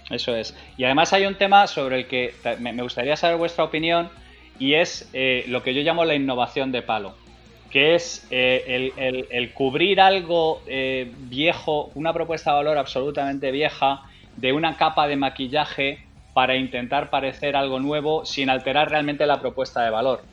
[0.10, 0.56] Eso es.
[0.78, 4.10] Y además hay un tema sobre el que me gustaría saber vuestra opinión
[4.60, 7.16] y es eh, lo que yo llamo la innovación de palo,
[7.78, 8.92] que es eh,
[9.30, 14.02] el, cubrir algo viejo, una propuesta de valor absolutamente vieja,
[14.36, 19.84] de una capa de maquillaje para intentar parecer algo nuevo sin alterar realmente la propuesta
[19.84, 20.24] de valor.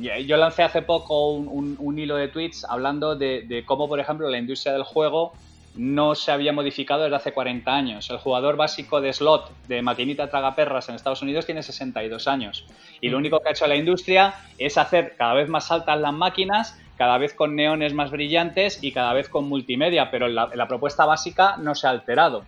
[0.00, 4.38] Eh, yo lancé hace poco un, hilo de tweets hablando de, cómo, por ejemplo, la
[4.38, 5.32] industria del juego
[5.74, 8.10] no se había modificado desde hace 40 años.
[8.10, 12.66] El jugador básico de slot de maquinita tragaperras en Estados Unidos tiene 62 años.
[13.00, 13.20] Y lo mm.
[13.20, 17.18] único que ha hecho la industria es hacer cada vez más altas las máquinas, cada
[17.18, 21.74] vez con neones más brillantes y cada vez con multimedia, pero la propuesta básica no
[21.74, 22.44] se ha alterado.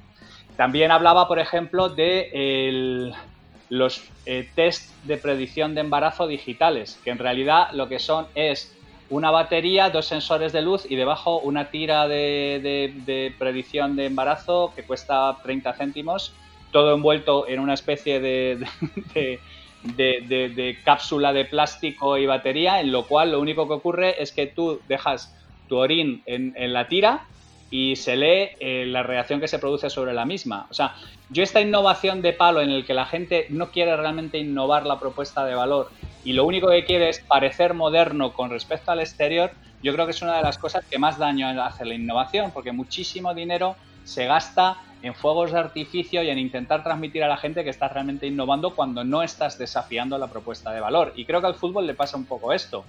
[0.56, 3.12] También hablaba, por ejemplo, de
[3.68, 8.76] los eh, test de predicción de embarazo digitales, que en realidad lo que son es
[9.10, 14.84] una batería, dos sensores de luz y debajo una tira de, predicción de embarazo que
[14.84, 16.32] cuesta 30 céntimos,
[16.70, 18.64] todo envuelto en una especie de,
[19.84, 24.46] de, cápsula de plástico y batería, en lo cual lo único que ocurre es que
[24.46, 25.34] tú dejas
[25.68, 27.26] tu orín en, en la tira
[27.70, 30.66] y se lee eh, la reacción que se produce sobre la misma.
[30.70, 30.94] O sea,
[31.30, 35.00] yo esta innovación de palo en el que la gente no quiere realmente innovar la
[35.00, 35.90] propuesta de valor
[36.24, 39.50] y lo único que quiere es parecer moderno con respecto al exterior,
[39.82, 42.72] yo creo que es una de las cosas que más daño hace la innovación, porque
[42.72, 47.62] muchísimo dinero se gasta en fuegos de artificio y en intentar transmitir a la gente
[47.62, 51.12] que estás realmente innovando cuando no estás desafiando la propuesta de valor.
[51.14, 52.84] Y creo que al fútbol le pasa un poco esto.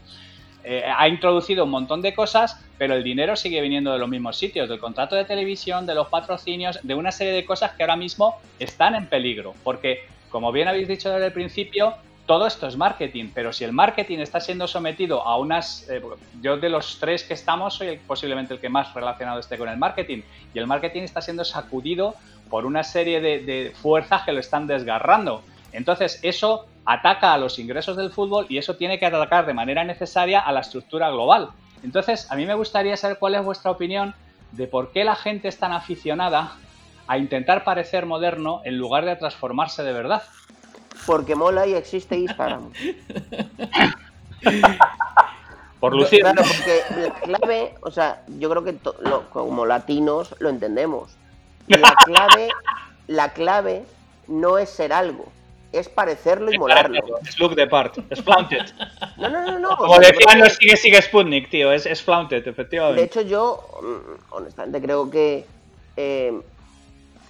[0.64, 4.38] eh, ha introducido un montón de cosas, pero el dinero sigue viniendo de los mismos
[4.38, 7.98] sitios, del contrato de televisión, de los patrocinios, de una serie de cosas que ahora
[7.98, 9.54] mismo están en peligro.
[9.64, 11.96] Porque, como bien habéis dicho desde el principio,
[12.26, 15.88] todo esto es marketing, pero si el marketing está siendo sometido a unas...
[15.90, 16.02] Eh,
[16.42, 19.78] yo de los tres que estamos soy posiblemente el que más relacionado esté con el
[19.78, 20.22] marketing,
[20.54, 22.16] y el marketing está siendo sacudido
[22.50, 25.44] por una serie de fuerzas que lo están desgarrando.
[25.72, 29.84] Entonces, eso ataca a los ingresos del fútbol y eso tiene que atacar de manera
[29.84, 31.50] necesaria a la estructura global.
[31.84, 34.16] Entonces, a mí me gustaría saber cuál es vuestra opinión
[34.52, 36.54] de por qué la gente es tan aficionada
[37.08, 40.24] a intentar parecer moderno en lugar de transformarse de verdad.
[41.06, 42.72] Porque mola y existe Instagram.
[45.80, 46.22] Por lucir.
[46.22, 46.84] Claro, porque
[47.28, 48.76] la clave, o sea, yo creo que
[49.32, 51.16] como latinos lo entendemos.
[51.68, 52.50] La clave,
[53.08, 53.84] la clave
[54.28, 55.32] no es ser algo,
[55.72, 57.20] es parecerlo y molarlo.
[57.28, 58.66] Es look the part, es flaunted.
[59.18, 59.78] No, no, no, no.
[59.78, 63.02] Como decían los sigue sigue Sputnik, tío, es, es flaunted, efectivamente.
[63.02, 65.46] De hecho, yo, mm, honestamente, creo que
[65.98, 66.42] eh,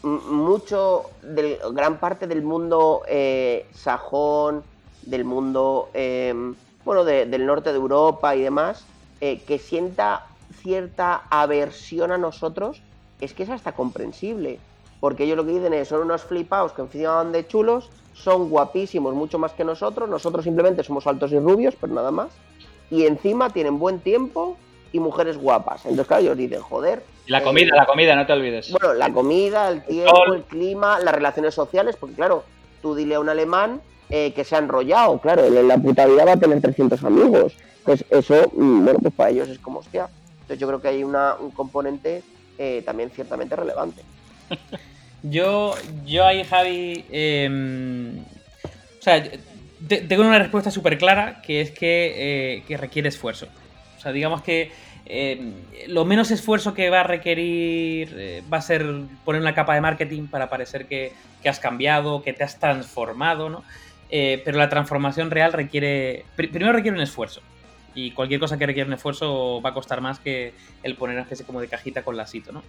[0.06, 4.64] mucho, del, gran parte del mundo eh, sajón,
[5.02, 8.86] del mundo, em, bueno, del norte de Europa y demás,
[9.22, 10.28] eh, que sienta
[10.62, 12.82] cierta aversión a nosotros,
[13.20, 14.60] es que es hasta comprensible.
[15.00, 19.14] Porque ellos lo que dicen es, son unos flipados que encima de chulos, son guapísimos
[19.14, 22.30] mucho más que nosotros, nosotros simplemente somos altos y rubios, pero nada más.
[22.90, 24.58] Y encima tienen buen tiempo
[24.96, 25.82] y mujeres guapas.
[25.84, 27.04] Entonces, claro, ellos dicen, joder.
[27.28, 28.72] Y la comida, eh, la comida, no te olvides.
[28.72, 32.46] Bueno, la comida, el tiempo, el clima, las relaciones sociales, porque claro,
[32.82, 36.24] tú dile a un alemán eh, que se ha enrollado, claro, en la puta vida
[36.24, 37.54] va a tener 300 amigos.
[37.84, 40.08] Pues eso, mm, bueno, pues para ellos es como hostia.
[40.36, 42.24] Entonces yo creo que hay una, un componente
[42.58, 44.02] eh, también ciertamente relevante.
[45.28, 45.74] Yo,
[46.06, 49.24] yo ahí, Javi, em, o sea,
[49.88, 53.48] tengo una respuesta súper clara, que es que, eh, requiere esfuerzo.
[54.06, 54.72] Sea, digamos que
[55.08, 55.54] em,
[55.88, 58.86] lo menos esfuerzo que va a requerir eh, va a ser
[59.24, 61.12] poner una capa de marketing para parecer que,
[61.44, 63.64] has cambiado, que te has transformado, ¿no?
[64.12, 67.42] Eh, pero la transformación real requiere, primero requiere un esfuerzo.
[67.96, 71.24] Y cualquier cosa que requiera un esfuerzo va a costar más que el poner una
[71.24, 72.62] especie como de cajita con lacito, ¿no?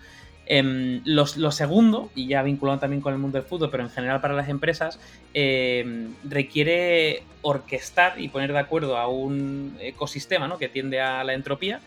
[0.46, 4.20] Eh, lo, segundo, y ya vinculado también con el mundo del fútbol, pero en general
[4.20, 5.00] para las empresas,
[5.34, 10.56] em, requiere orquestar y poner de acuerdo a un ecosistema ¿no?
[10.58, 11.80] que tiende a la entropía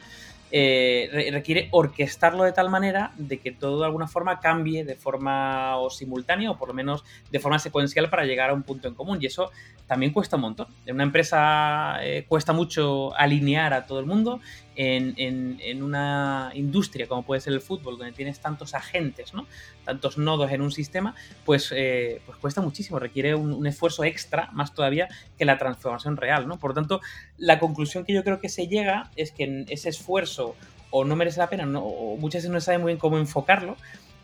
[0.51, 5.77] eh, requiere orquestarlo de tal manera de que todo de alguna forma cambie de forma
[5.77, 8.95] o simultánea o por lo menos de forma secuencial para llegar a un punto en
[8.95, 9.19] común.
[9.21, 9.51] Y eso
[9.87, 10.67] también cuesta un montón.
[10.85, 14.39] En una empresa eh, cuesta mucho alinear a todo el mundo.
[14.81, 19.45] En, en, una industria como puede ser el fútbol, donde tienes tantos agentes, ¿no?
[19.83, 24.49] tantos nodos en un sistema, pues, eh, pues cuesta muchísimo, requiere un, un, esfuerzo extra,
[24.53, 26.47] más todavía que la transformación real.
[26.47, 26.59] ¿no?
[26.59, 27.01] Por lo tanto,
[27.37, 30.55] la conclusión que yo creo que se llega es que ese esfuerzo
[30.91, 33.75] o no merece la pena, o muchas veces no sabe muy bien cómo enfocarlo,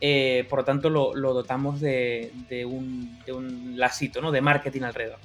[0.02, 2.32] eh, por lo tanto lo, dotamos de,
[2.68, 4.32] un, de, un, lacito, ¿no?
[4.32, 5.20] De marketing alrededor.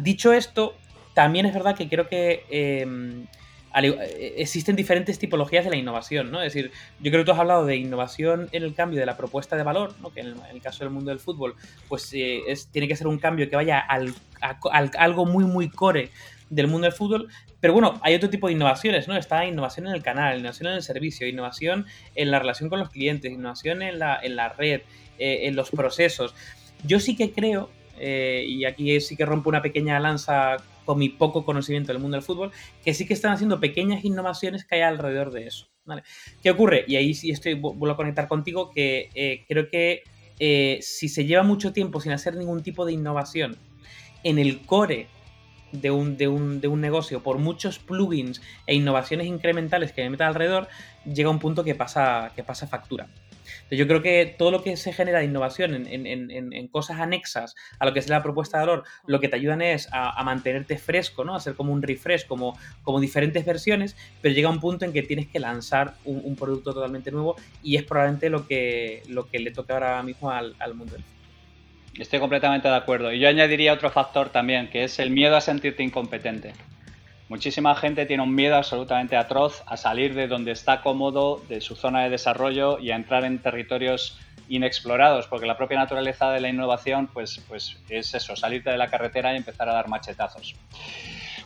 [0.00, 0.74] Dicho esto,
[1.14, 3.26] también es verdad que creo que em, eh,
[3.72, 6.42] existen diferentes tipologías de la innovación, ¿no?
[6.42, 9.16] Es decir, yo creo que tú has hablado de innovación en el cambio de la
[9.16, 10.12] propuesta de valor, ¿no?
[10.12, 11.54] Que en el, caso del mundo del fútbol,
[11.88, 12.42] pues eh,
[12.72, 14.58] tiene que ser un cambio que vaya al, a
[14.98, 16.10] algo muy, muy core
[16.48, 17.28] del mundo del fútbol.
[17.60, 19.16] Pero bueno, hay otro tipo de innovaciones, ¿no?
[19.16, 22.88] Está innovación en el canal, innovación en el servicio, innovación en la relación con los
[22.88, 24.80] clientes, innovación en la, en la red,
[25.18, 26.34] eh, en los procesos.
[26.84, 30.56] Yo sí que creo, eh, y aquí sí que rompo una pequeña lanza
[30.90, 32.50] con mi poco conocimiento del mundo del fútbol,
[32.84, 35.68] que sí que están haciendo pequeñas innovaciones que hay alrededor de eso.
[35.84, 36.02] ¿vale?
[36.42, 36.84] ¿Qué ocurre?
[36.88, 40.02] Y ahí sí estoy, vuelvo a conectar contigo, que eh, creo que
[40.82, 43.56] si se lleva mucho tiempo sin hacer ningún tipo de innovación
[44.24, 45.06] en el core
[45.70, 50.10] de un, de, un, de un, negocio, por muchos plugins e innovaciones incrementales que me
[50.10, 50.66] meta alrededor,
[51.04, 53.06] llega un punto que pasa, que pasa factura.
[53.54, 57.54] Entonces yo creo que todo lo que se genera de innovación en, en, cosas anexas
[57.78, 60.78] a lo que es la propuesta de valor, lo que te ayudan es a, mantenerte
[60.78, 61.34] fresco, ¿no?
[61.34, 62.56] A hacer como un refresh, como,
[63.00, 67.36] diferentes versiones, pero llega un punto en que tienes que lanzar un, producto totalmente nuevo
[67.62, 71.04] y es probablemente lo que, le toca ahora mismo al, al mundo del
[71.98, 73.12] Estoy completamente de acuerdo.
[73.12, 76.52] Y yo añadiría otro factor también, que es el miedo a sentirte incompetente.
[77.30, 81.76] Muchísima gente tiene un miedo absolutamente atroz a salir de donde está cómodo, de su
[81.76, 84.18] zona de desarrollo y a entrar en territorios
[84.48, 88.88] inexplorados, porque la propia naturaleza de la innovación pues, pues es eso, salirte de la
[88.88, 90.56] carretera y empezar a dar machetazos.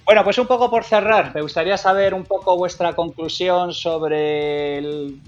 [0.06, 5.20] Bueno, pues un poco por cerrar, me gustaría saber un poco vuestra conclusión sobre el,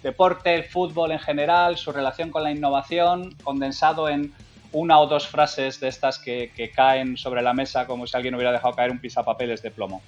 [0.00, 4.32] deporte, el fútbol en general, su relación con la innovación, condensado en
[4.72, 8.52] una o dos frases de estas que, caen sobre la mesa como si alguien hubiera
[8.52, 10.02] dejado caer un pisapapeles de plomo.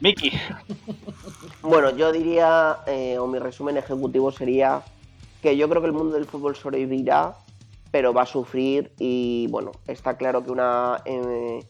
[0.00, 0.32] Miki.
[1.62, 4.82] Bueno, yo diría, eh, o mi resumen ejecutivo sería
[5.42, 7.34] que yo creo que el mundo del fútbol sobrevivirá,
[7.92, 11.60] pero va a sufrir y bueno, está claro que una eh,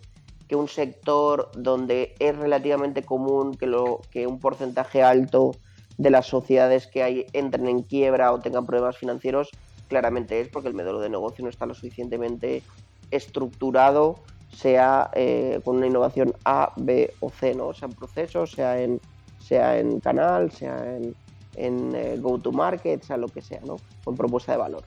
[0.53, 5.53] que un sector donde es relativamente común que, lo, que un porcentaje alto
[5.97, 9.51] de las sociedades que hay entren en quiebra o tengan problemas financieros,
[9.89, 12.63] claramente es porque el modelo de negocio no está lo suficientemente
[13.11, 14.21] estructurado
[14.53, 17.73] sea eh, con una innovación A, B o C, ¿no?
[17.73, 19.01] sea en procesos, sea en,
[19.39, 21.15] sea en canal, sea en,
[21.57, 23.77] en eh, go-to-market, sea lo que sea, ¿no?
[24.05, 24.85] con propuesta de valor.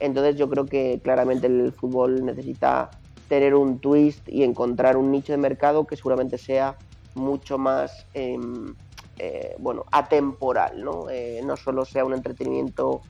[0.00, 2.90] Entonces yo creo que claramente el fútbol necesita
[3.28, 6.76] tener un twist y encontrar un nicho de mercado que seguramente sea
[7.14, 8.74] mucho más em,
[9.18, 11.06] eh, bueno, atemporal, ¿no?
[11.44, 13.00] no solo sea un entretenimiento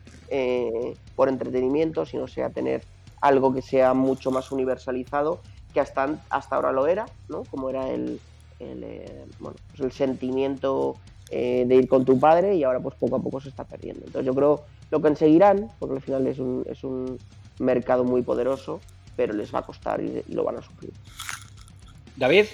[1.14, 2.82] por entretenimiento, sino sea tener
[3.20, 5.40] algo que sea mucho más universalizado
[5.72, 7.44] que hasta, hasta ahora lo era, ¿no?
[7.44, 8.20] Como era el,
[8.60, 10.96] el, eh, bueno, pues el sentimiento
[11.30, 14.06] eh, de ir con tu padre y ahora pues poco a poco se está perdiendo.
[14.06, 17.18] Entonces yo creo lo conseguirán, porque al final es un, es un
[17.58, 18.80] mercado muy poderoso,
[19.16, 20.92] pero les va a costar y, lo van a sufrir.
[22.16, 22.46] David.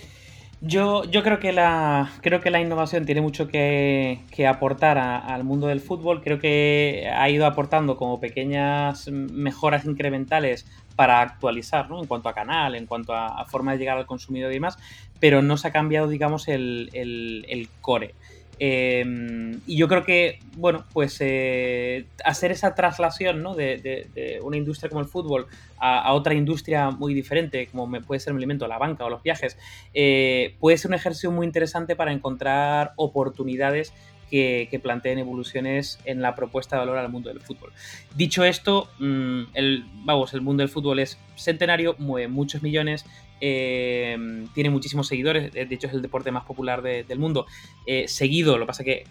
[0.65, 5.67] Yo, yo creo, que la, creo que la innovación tiene mucho que, aportar al mundo
[5.67, 6.23] del fútbol.
[6.23, 12.01] Creo que ha ido aportando como pequeñas mejoras incrementales para actualizar, ¿no?
[12.01, 14.79] En cuanto a canal, en cuanto a, forma de llegar al consumidor y demás,
[15.19, 18.15] pero no se ha cambiado, digamos, el, core.
[18.59, 23.55] Em, y yo creo que, bueno, pues eh, hacer esa traslación ¿no?
[23.55, 25.47] de, una industria como el fútbol
[25.79, 29.59] a, otra industria muy diferente, como puede ser el elemento, la banca o los viajes,
[29.95, 33.93] eh, puede ser un ejercicio muy interesante para encontrar oportunidades
[34.33, 37.71] que, planteen evoluciones en la propuesta de valor al mundo del fútbol.
[38.17, 43.05] Dicho esto, mm, el, vamos, el mundo del fútbol es centenario, mueve muchos millones,
[43.43, 44.17] eh,
[44.55, 47.47] tiene muchísimos seguidores, de hecho es el deporte más popular del mundo,
[47.87, 49.05] eh, seguido, lo que pasa que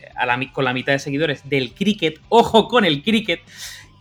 [0.54, 3.42] con la mitad de seguidores del cricket, ojo con el cricket,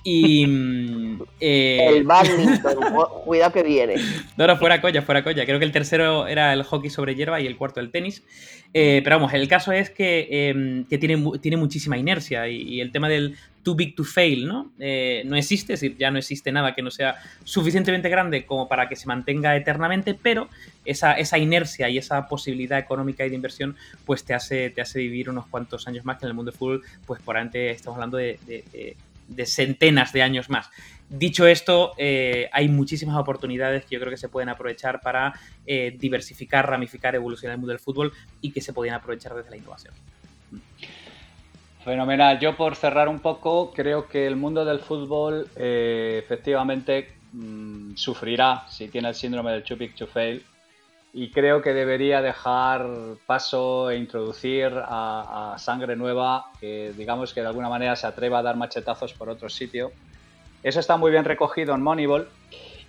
[0.03, 0.47] y.
[0.47, 2.77] Mm, eh, el badminton,
[3.25, 3.95] cuidado que viene.
[4.37, 5.45] No, no, fuera colla, fuera colla.
[5.45, 8.23] Creo que el tercero era el hockey sobre hierba y el cuarto el tenis.
[8.73, 13.09] Eh, pero vamos, el caso es que, em, tiene, tiene, muchísima inercia y, el tema
[13.09, 14.71] del too big to fail, ¿no?
[14.79, 18.69] Eh, no existe, es decir, ya no existe nada que no sea suficientemente grande como
[18.69, 20.49] para que se mantenga eternamente, pero
[20.85, 23.77] esa, esa inercia y esa posibilidad económica y de inversión,
[24.07, 26.59] pues te hace, te hace vivir unos cuantos años más que en el mundo del
[26.59, 28.97] fútbol, pues por antes estamos hablando de de
[29.45, 30.71] centenas de años más.
[31.09, 35.33] Dicho esto, eh, hay muchísimas oportunidades que yo creo que se pueden aprovechar para
[35.67, 39.57] eh, diversificar, ramificar, evolucionar el mundo del fútbol y que se podían aprovechar desde la
[39.57, 39.93] innovación.
[41.85, 42.39] Fenomenal.
[42.39, 48.67] Yo por cerrar un poco, creo que el mundo del fútbol eh, efectivamente mm, sufrirá
[48.69, 50.45] si tiene el síndrome del too to fail
[51.13, 52.87] y creo que debería dejar
[53.27, 58.43] paso e introducir a, sangre nueva que digamos que de alguna manera se atreva a
[58.43, 59.91] dar machetazos por otro sitio.
[60.63, 62.29] Eso está muy bien recogido en Moneyball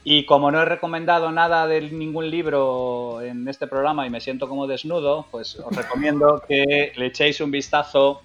[0.04, 4.48] y como no he recomendado nada de ningún libro en este programa y me siento
[4.48, 8.22] como desnudo, pues os recomiendo que le echéis un vistazo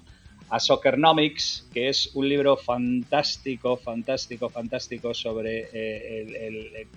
[0.49, 6.87] a Soccernomics, que es un libro fantástico, fantástico, fantástico sobre eh, el el,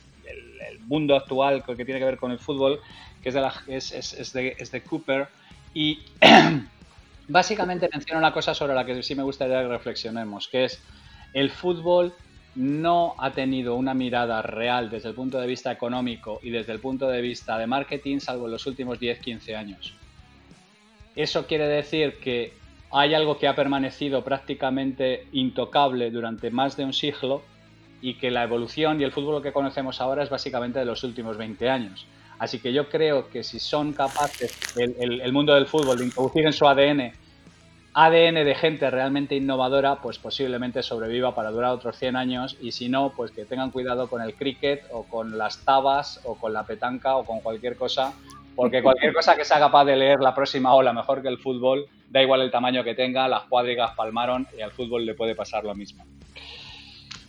[0.86, 2.80] mundo actual que tiene que ver con el fútbol,
[3.22, 5.28] que es de, la, es de Cooper.
[5.72, 6.00] Y
[7.28, 10.82] básicamente menciona una cosa sobre la que sí me gustaría que reflexionemos, que es
[11.32, 12.12] el fútbol
[12.56, 16.80] no ha tenido una mirada real desde el punto de vista económico y desde el
[16.80, 19.94] punto de vista de marketing, salvo en los últimos 10-15 años.
[21.14, 22.52] Eso quiere decir que
[22.90, 27.42] hay algo que ha permanecido prácticamente intocable durante más de un siglo
[28.00, 31.36] y que la evolución y el fútbol que conocemos ahora es básicamente de los últimos
[31.36, 32.06] 20 años.
[32.38, 36.52] Así que yo creo que si son capaces el, mundo del fútbol de introducir en
[36.52, 37.12] su ADN
[37.92, 42.88] ADN de gente realmente innovadora, pues posiblemente sobreviva para durar otros 100 años y si
[42.88, 46.64] no, pues que tengan cuidado con el cricket o con las tabas o con la
[46.64, 48.14] petanca o con cualquier cosa,
[48.54, 51.86] porque cualquier cosa que sea capaz de leer la próxima ola mejor que el fútbol,
[52.08, 55.64] da igual el tamaño que tenga, las cuadrigas palmaron y al fútbol le puede pasar
[55.64, 56.04] lo mismo.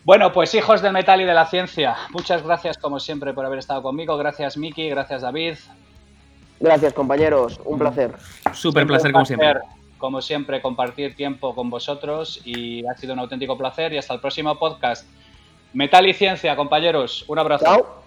[0.03, 3.59] Bueno, pues hijos del metal y de la ciencia, muchas gracias como siempre por haber
[3.59, 4.17] estado conmigo.
[4.17, 5.55] Gracias Miki, gracias David.
[6.59, 8.13] Gracias compañeros, un placer.
[8.53, 9.59] Súper placer como siempre.
[9.97, 14.19] Como siempre, compartir tiempo con vosotros y ha sido un auténtico placer y hasta el
[14.19, 15.07] próximo podcast.
[15.73, 17.23] Metal y ciencia, compañeros.
[17.27, 18.00] Un abrazo.